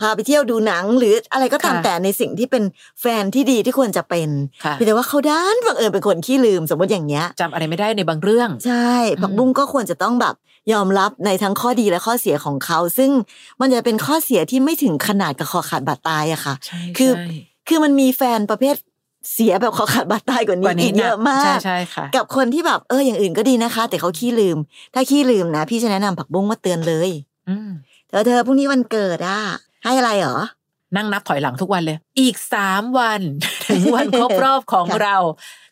[0.00, 2.62] พาไปเที่ยวดูหนังหรืออะไรก็ตามค่ะแต่ในสิ่งที่เป็น
[3.00, 4.28] แฟนที่ดีที่ควรจะเป็น
[4.64, 10.34] ค่ะเพียงแต่ว่าเขาด้านบังเอิญเป็นคนขี้ลืมสมมติอย่างเงี้ยจำอะไรไม่ได้ในบางเรื่อง ใช่อืมผักบุ้งก็ควรจะต้องแบบ
[10.72, 13.10] ยอมรับในทั้งข้อดีและข้อเสียของเขา ซึ่ง
[13.60, 17.26] มันจะเป็นข้อเสียที่ไม่ถึงขนาดกับคอขาดบาดตายอะค่ะใช่คือใช่
[17.68, 18.76] คือมันมีแฟนประเภท
[19.32, 24.58] เสียแบบคอขาดบาดตายกว่านี้กว่าอีนี้กเยอะมากใช่ใช่ค่ะ กับคนที่แบบเอออย่างอื่นก็ดีนะคะ แต่เขาขี้ลืม
[24.94, 27.10] ถ้าขี้ลืมนะ พี่จะแนะนำผักบุ้งว่าเตือนเลย
[27.48, 27.70] อืม
[28.08, 29.40] เธอเธอพรุ่งนี้วันเกิดอะ
[29.84, 30.38] ให้อะไรเหรอ
[30.96, 33.20] นั่งนับถอยหลังทุกวันเลย อีกสามวัน
[33.68, 35.16] ถึงวันครบรอบของค่ะเรา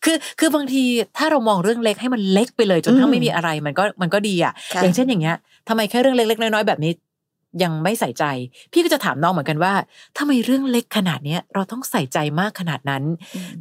[0.04, 0.84] คือคือบางที
[1.16, 5.36] ถ้าเรามองเรื่องเล็กให้มันเล็กไปเลยจนทั้อืงมไม่มีอะไรมันก็มันก็ดีอะค่ะ อย่างเช่นอย่างเงี้ย
[5.68, 6.92] ทำไมแค่เรื่องเล็กๆน้อยๆแบบนี้
[7.62, 8.24] ยังไม่ใส่ใจ
[8.72, 9.74] พี่ก็จะถามน้องเหมือนกันว่า
[10.18, 13.02] ทำไมเรื่องเล็กขนาดเนี้ยเราต้องใส่ใจมากขนาดนั้น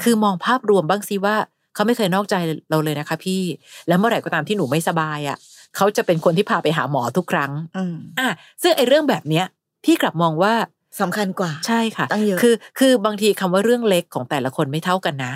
[0.04, 1.36] คือมองภาพรวมบ้างสิว่า
[1.74, 2.36] เขาไม่เคยนอกใจ
[2.70, 3.42] เราเลยนะคะ พี่
[3.88, 5.38] แล้วเมื่อไหร่ก็ตามที่หนูไม่สบายอะ
[5.76, 8.30] เขาจะเป็นคนที่พาไปหาหมอทุกครั้งอืมอะ
[8.62, 9.46] ซึ่งไอ้เรื่องแบบเนี้ย
[9.86, 10.54] พี่กลับมองว่า
[11.02, 15.34] สำคัญกว่าใช่ค่ะตั้งเยอะคือคือบางทีคำว่าเรื่องเล็กของแต่ละคนไม่เท่ากันนะ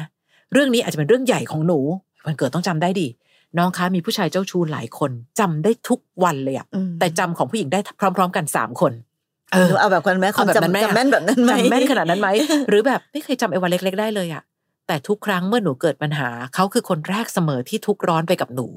[0.54, 1.80] เรื่องนี้อาจจะเป็นเรื่องใหญ่ของหนู
[2.26, 3.08] วันเกิดต้องจำได้ดิ
[3.58, 8.94] น้องคะมีผู้ชายเจ้าชู้หลายคนจำได้ทุกวันเลยอะอืมแต่จำของผู้หญิงได้พร้อม ๆ กันสามคน
[9.52, 12.30] เออหนูเอาแบบคนไหมคเอาวามแบบนั้นไหมจำจำแม่นแบบนั้นไหมจำแม่นขนาดนั้นไหม
[12.70, 14.44] หรือแบบไม่เคยจำไอ้วันเล็ก ๆ ได้เลยอะ
[14.88, 18.68] แต่ทุกครั้งเมื่อหนูเกิดปัญหาเขาคือคนแรกเสมอที่ทุกข์ร้อนไปกับหนู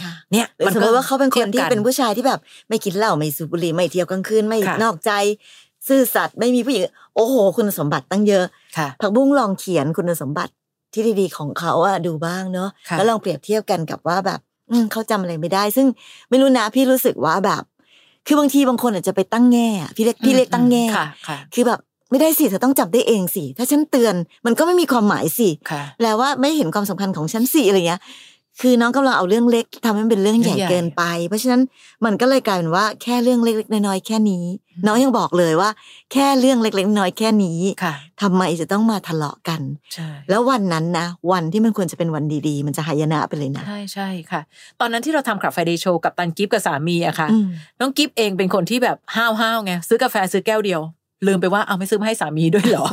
[0.00, 5.12] ค่ะเนี่ยหรือสมมติว่าเขาเป็นคนที่ทียบกัเป็นผู้ชายที่แบบ ไม่กินเหล้าไม่สูบบุหรี่ไม่เที่ยวกลางคืนไม่ค่ะนอกใจ
[5.88, 6.82] ซื่อสัตย์ไม่มีผู้หญิง
[7.14, 8.44] โอ้โห คุณสมบัติตั้งเยอะ
[8.78, 10.52] ค่ะผักบุ้งลองเขียนคุณสมบัติ
[10.94, 15.86] ที่ดีๆของเขาอะดูบ้างเนาะค่ะแล้วลองเปรียบเทียบกันกับว่าแบบ อืมเขาจำอะไรไม่ได้ ซึ่ง
[16.30, 17.62] ไม่รู้นะพี่รู้สึกว่าแบบ
[18.26, 24.14] คือบางทีบางคนอาจจะไปตั้งแง่อะพี่เล็กพี่เล็กตั้งแง่ค่ะค่ะคือแบบไม่ได้สิเธอต้องจับได้เองสิ ถ้าฉันเตือน
[24.46, 28.00] มันก็ไม่มีความหมายสิค่ะแปลว่าไม่เห็นความสำคัญของฉันสิอะไรเงี้ย
[28.60, 31.60] คือน้องกำลังเอาเรื่องเล็กทำให้มันเป็นเรื่องใหญ่เรื่องใหญ่เกินไป เพราะฉะนั้น
[32.04, 34.44] มันก็เลยกลายเป็นว่าแค่เรื่องเล็ก ๆ น้อยๆแค่นี้
[34.86, 35.70] น้องยังบอกเลยว่า
[36.12, 39.60] แค่เรื่องเล็ก ๆ น้อยๆแค่นี้ค่ะทำไมจะต้องมาทะเลาะกัน
[39.94, 44.40] ใช่แล้ววันนั้นนะวันที่มันควรจะเป็นวันดีๆ มันจะหายนะไปเลยนะใช่ใช่ค่ะ
[44.80, 47.46] ตอนนั้นที่เราทำคลับไฟเดย์โชว์กับตันกิฟกับสามีอะค่ะอืม
[47.80, 50.80] น้องกิฟเองเป็นคนที่แบบห้าวห้าวๆไงซื้อกาแฟซื้อแก้วเดียว
[51.26, 52.86] ลืมไปว่าเอาไม่ซื้อมาให้สามีด้วยเหรอ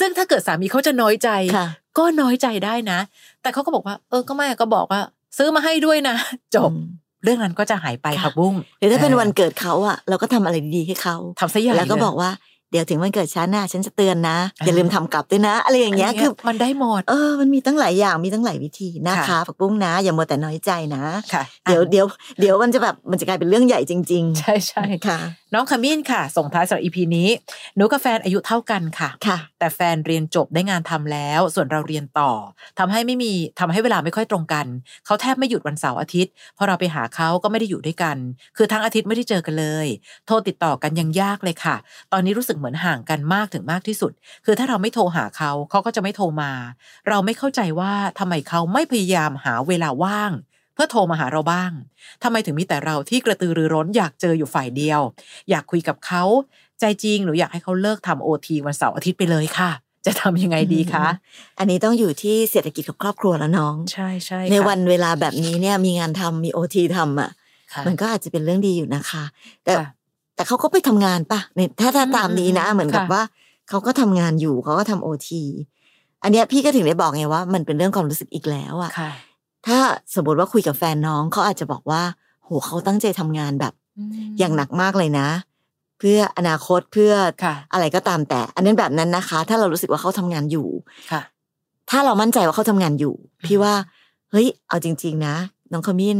[0.00, 1.66] ซึ่งถ้าเกิดสามีเขาจะน้อยใจค่ะ
[1.98, 2.98] ก็น้อยใจได้นะ
[3.42, 5.00] แต่เขาก็บอกว่า เออก็ไม่ก็บอกว่า
[5.38, 6.16] ซื้อมาให้ด้วยนะ
[6.54, 6.86] จบอืม
[7.24, 12.30] เรื่องนั้นก็จะหายไปค่ะค่ะบุ้งหรือถ้าเป็นวันเกิดเขาอะเราก็ทำอะไรดีๆให้เขาทำซะใหญ่แล้วก็เยบอกว่า
[12.72, 22.06] เดี๋ยวถึงวันเกิดฉันนะฉันจะเตือนนะอ่าอย่าลืมทำกลับด้วยนะ อะไรอย่างเงี้ยคือมันได้หมดเออมันมีตั้งหลายอย่างมีตั้งหลายวิธีนะคะค่ะผักบุ้งนะ อย่ามัวแต่น้อยใจนะค่ะเดี๋ยวเดี๋ยว
[22.40, 25.18] เดี๋ยวมันจะแบบมันจะกลายเป็นเรื่องใหญ่จริงใช่ใช่ๆค่ะ
[25.54, 27.28] น้องขมิ้นค่ะ ส่งท้ายสำหรับอีพีนี้
[27.76, 32.32] หนูกับแฟนอายุเท่ากันค่ะค่ะ แต่แฟนเรียนจบได้งานทำแล้ว ส่วนเราเรียนต่อ
[32.78, 34.66] ทำให้ไม่มีทำให้เวลาไม่ค่อยตรงกัน
[35.06, 38.16] เขาแทบไม่หยุดวันเสาร์อาทิตย์พอเราไปหาเขาก็ไม่ได้อยู่ด้วยกัน
[38.56, 39.86] คือทั้งอาทิตย์ไม่ได้เจอกันเลย
[40.26, 41.76] โทรติดต่อกันยังยากเลยค่ะ
[42.12, 44.12] ตอนนี้รู้สึกเหมือนห่างกันมากถึงมากที่สุด
[44.44, 46.52] คือถ้าเราไม่โทรหาเขาเขาก็จะไม่โทรมา
[47.08, 50.32] เราไม่เข้าใจว่าทำไมเขาไม่พยายามหาเวลาว่าง
[50.74, 51.72] เพื่อโทรมาหาเราบ้าง
[52.22, 55.00] ทำไมถึงมีแต่เราที่กระตือรือร้นอยากเจออยู่ฝ่ายเดียว
[55.50, 56.24] อยากคุยกับเขา
[56.80, 59.70] ใจจริงหนูอยากให้เขาเลิกทำโอทีวันเสาร์อาทิตย์ไปเลยค่ะ
[60.06, 61.06] จะทำยังไงดีคะ
[61.58, 67.30] อันนี้ต้องอยู่ที่เศรษฐกิจของครอบครัวแล้วน้อง ใช่ใช่ในวันเวลาแบบนี้เนี่ยมีงานทำมีโอทีทำอะ
[67.74, 69.24] ค่ะ มันก็อาจจะเป็นเรื่องดีอยู่นะคะ
[69.64, 69.86] แต่ค่ะ
[70.34, 73.22] แต่เขาก็ไปทำงานปะในถ้าถ้าตามนี้นะอืมเหมือนกับค่ะว่า
[73.68, 75.42] เขาก็ทำงานอยู่เขาก็ทำโอที
[76.22, 79.10] อันเนี้ยพี่ก็ถึงได้บอกไงว่า มันเป็นเรื่องความรู้สึกอีกแล้วอะค่ะ
[79.66, 79.78] ถ้า
[80.14, 82.02] สมมติว่าคุยกับแฟนน้องเขาอาจจะบอกว่า
[82.44, 83.72] โหเขาตั้งใจทำงานแบบ
[84.38, 85.28] อย่างหนักมากเลยนะ
[85.98, 87.12] เพื่ออนาคตเพื่อ
[87.44, 90.68] ค่ะอะไรก็ตามแต่ อันนั้นแบบนั้นนะคะ ถ้าเรารู้สึกว่าเขาทำงานอยู่
[91.10, 91.22] ค่ะ
[91.90, 93.14] ถ้าเรามั่นใจว่าเขาทำงานอยู่
[93.46, 93.74] พี่ว่า
[94.30, 95.34] เฮ้ย เอาจริง ๆ นะ
[95.72, 96.18] น้องขมิ้น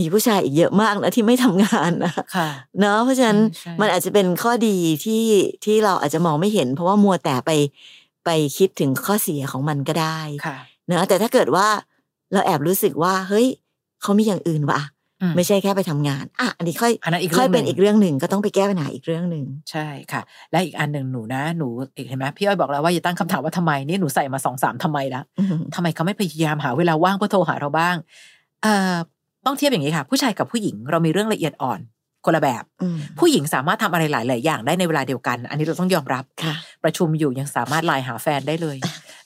[0.00, 2.48] มีผู้ชายอีกเยอะมากนะที่ไม่ทำงานนะค่ะ
[2.80, 5.24] เนอะเพราะฉะนั้นใช่มันอาจจะเป็นข้อดีที่
[5.64, 7.50] ที่เราอาจจะมองไม่เห็น เพราะว่ามัวแต่ไป
[8.24, 11.66] ไปคิดถึงข้อเสียของมันก็ได้ค่ะเนอะแต่ถ้าเกิดว่า
[12.32, 13.46] เราแอบรู้สึกว่า เฮ้ย
[14.02, 14.80] เขามีอย่างอื่นว่ะ
[15.22, 21.68] อืมไม่ใช่แค่ไปทำงาน อะ อันนี้ค่อยอันนั้นอีกค่อยเรื่องหนึ่งเป็นอีกเรื่องหนึ่งก็ต้องไปแก้ปัญหาอีกเรื่องหนึ่งใช่ค่ะ และอีกอันหนึ่งหนูนะหนู
[22.08, 27.96] เห็นไหมพี่อ้อยบอกแล้วว่าอย่าตั้งคำถามว่าทำไมนี่หนูใส่มาสองสามทำไมละอืมทำไมเขาไม่พยายามหาเวลาว่างเพื่อโทรหาเราบ้าง
[28.62, 28.96] เอ่อ
[29.46, 31.80] ต้องเทียบอย่างนี้ค่ะ ผู้ชายกับผู้หญิงเรามีเรื่องละเอียดอ่อน
[32.24, 36.54] คนละแบบอืมผู้หญิงสามารถทำอะไรหลาย ๆ อย่างได้ในเวลาเดียวกัน อันนี้เราต้องยอมรับค่ะ
[36.84, 38.76] ประชุมอยู่ยังสามารถไลน์หาแฟนได้เลย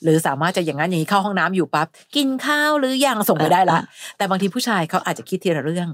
[0.03, 3.83] หรือสามารถจะอย่างนั้นอย่างนี้เข้าห้องน้ำอยู่ปั๊บกินข้าวหรือยังส่งไปได้ละอะ
[4.17, 5.89] แต่บางทีผู้ชายเขาอาจจะคิดทีละเรื่อง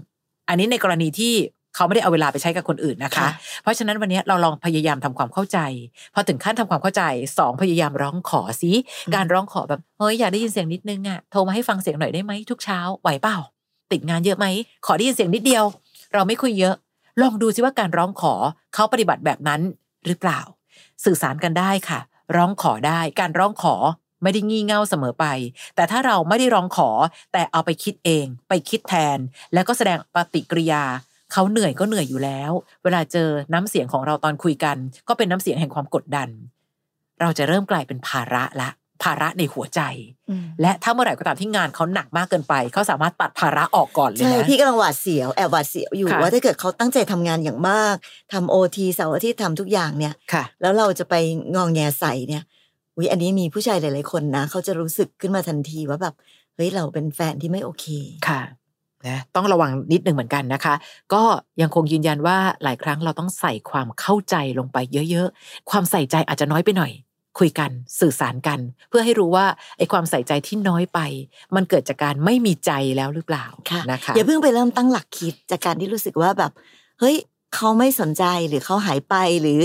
[0.49, 1.33] อันนี้ในกรณีที่
[1.75, 3.29] เขาไม่ได้เอาเวลาไปใช้กับคนอื่นนะคะค่ะ
[3.63, 5.59] เพราะฉะนั้นวันนี้เราลองพยายามทำความเข้าใจ
[6.13, 7.03] พอถึงขั้นทำความเข้าใจ
[7.37, 8.71] สองพยายามร้องขอสิ
[9.15, 13.37] การร้องขอแบบเฮ้ยอยากได้ยินเสียงนิดนึงอะโทรมาให้ฟังเสียงหน่อยได้ไหมทุกเช้าไหวเปล่า
[13.91, 14.45] ติดงานเยอะไหม
[14.85, 15.63] ขอได้ยินเสียงนิดเดียว
[16.13, 16.75] เราไม่คุยเยอะ
[17.21, 18.33] ลองดูซิว่าการร้องขอ
[18.73, 19.61] เขาปฏิบัติแบบนั้น
[20.05, 20.39] หรือเปล่า
[21.05, 21.99] สื่อสารกันได้ค่ะ
[22.35, 23.75] ร้องขอได้ การร้องขอ
[24.23, 25.25] ไม่ได้งี่เง่าเสมอไป
[25.75, 26.89] แต่ถ้าเราไม่ได้ร้องขอ
[27.33, 29.17] แต่เอาไปคิดเอง ไปคิดแทน
[29.53, 30.83] แล้วก็แสดงปฏิกิริยา
[31.31, 32.51] เขาเหนื่อยก็เหนื่อยอยู่แล้ว
[32.83, 36.29] เวลาเจอน้ำเสียงของเราตอนคุยกัน ก็เป็นน้ำเสียงแห่งความกดดัน
[37.21, 38.69] เราจะเริ่มกลายเป็นภาระละ
[39.03, 39.81] ภาระในหัวใจ
[40.29, 47.95] อืมและถ้าเมื่อไหร่ก็ตามที่งานเขาหนักมากเกินไป เขาสามารถตัดภาระออกก่อนเลยใช่นะพี่กำลังหวาดเสียวแอบหวาดเสียวอยู่ค่ะว่าถ้าเกิดเขาตั้งใจทำงานอย่างมาก
[48.33, 51.15] ทำโอทีเสาร์อาทิตย์ทำทุกอย่างเนี่ยค่ะแล้วเราจะไป
[51.55, 52.43] งองแงใส่เนี่ย
[52.95, 56.15] อุ้ยอันนี้มีผู้ชายหลายๆคนนะเขาจะรู้สึกขึ้นมาทันทีว่าแบบ
[56.55, 57.85] เฮ้ยเราเป็นแฟนที่ไม่โอเค
[58.27, 58.41] ค่ะ
[59.07, 60.75] นะต้องระวังนิดหนึ่งเหมือนกันนะคะ
[61.13, 61.23] ก็
[61.61, 64.77] ยังคงยืนยันว่าหลายครั้งเราต้องใส่ความเข้าใจลงไป
[65.11, 66.91] เยอะ ๆ ความใส่ใจอาจจะน้อยไปหน่อย
[67.39, 69.45] คุยกันสื่อสารกัน เพื่อให้รู้ว่า
[69.77, 70.99] ไอ้ความใส่ใจที่น้อยไป
[71.55, 76.51] มันเกิดจากการไม่มีใจแล้วหรือเปล่าค่ะนะคะอย่าเพิ่งไปเริ่มตั้งหลักคิดจากการที่รู้สึกว่าแบบ
[76.99, 77.15] เฮ้ย
[77.55, 79.59] เขาไม่สนใจหรือเขาหายไปหรือ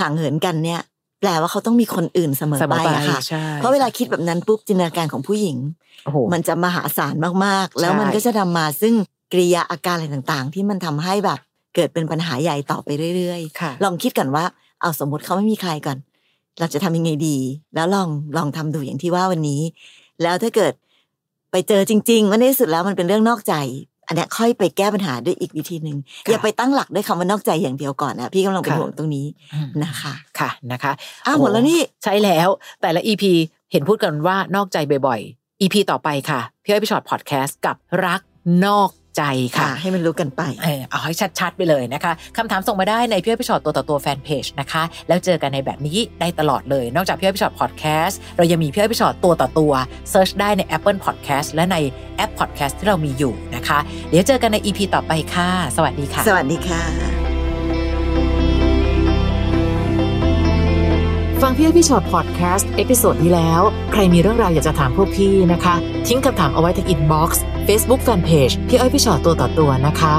[0.00, 0.80] ห่างเหินกันเนี่ย
[1.20, 5.56] แปลว่าเขาต้องมีคนอื่นเสมอเสมไปอไปอะค่ะใช่เพราะเวลาคิดแบบนั้นปุ๊บจินตนาการของผู้หญิง
[6.04, 8.94] โอ้โหมันจะมหาศาลมากๆ แล้วมันใช่ก็จะนำมาซึ่ง
[9.32, 11.38] กริยาอาการอะไรต่างๆ ที่มันทำให้แบบ
[11.74, 14.44] เกิดเป็นปัญหาใหญ่ต่อไปเรื่อยค่ะๆลองคิดกันว่า
[14.80, 15.98] เอาสมมติเขาไม่มีใครก่อน
[16.60, 17.36] เราจะทำยังไงดี
[17.74, 19.62] แล้วลองลองทำดูอย่างที่ว่าวันนี้
[20.22, 20.72] แล้วถ้าเกิด
[21.50, 23.54] ไปเจอจริงๆว่าในที่สุดแล้วมันเป็นเรื่องนอกใจ
[24.06, 30.92] อันเนี้ยค่อยไปแก้ปัญหาด้วยอีกวิธีหนึ่งค่ะอย่าไปตั้งหลักด้วยคำว่านอกใจอย่างเดียวก่อนนะพี่กำลังเป็นค่ะห่วงตรงนี้อืมนะคะค่ะนะคะ
[31.26, 32.48] อ้าวหมดแล้วนี่ใช่แล้ว
[32.82, 33.24] แต่ละ EP
[33.72, 38.20] เห็นพูดกันว่านอกใจบ่อยๆ EP ต่อไปค่ะพี่อ้อยพี่ฉอดพอดแคสต์กับรัก
[38.64, 39.22] นอกใจ
[39.56, 49.72] ค่ะค่ะ ให้มันรู้กันไปเออเอาให้ชัดๆ ไปเลยนะคะคำถามส่งมาได้ในพี่อ้อยพี่ฉอดตัวต่อตัวแฟนเพจนะคะ แล้วเจอกันในแบบนี้ได้ตลอดเลย นอกจากพี่อ้อยพี่ฉอดพอดแคสต์เรายังมีพี่อ้อยพี่ฉอดตัวต่อตัว
[50.10, 51.76] search ได้ใน Apple Podcast และใน
[52.16, 57.19] แอป Podcast ที่เรามีอยู่นะคะ เดี๋ยวเจอกันใน EP ต่อไปค่ะ สวัสดีค่ะ สวัสดีค่ะ
[61.46, 65.74] ฟังพี่อ้อยพี่ฉอดพอดแคสต์ episode ที่แล้ว ใครมีเรื่องราวอยากจะถามพวกพี่นะคะ
[66.06, 70.14] ทิ้งคำถามเอาไว้ที่ inbox เฟซบุ๊กแฟนเพจพี่อ้อยพี่ฉอดตัวต่อตัวนะคะ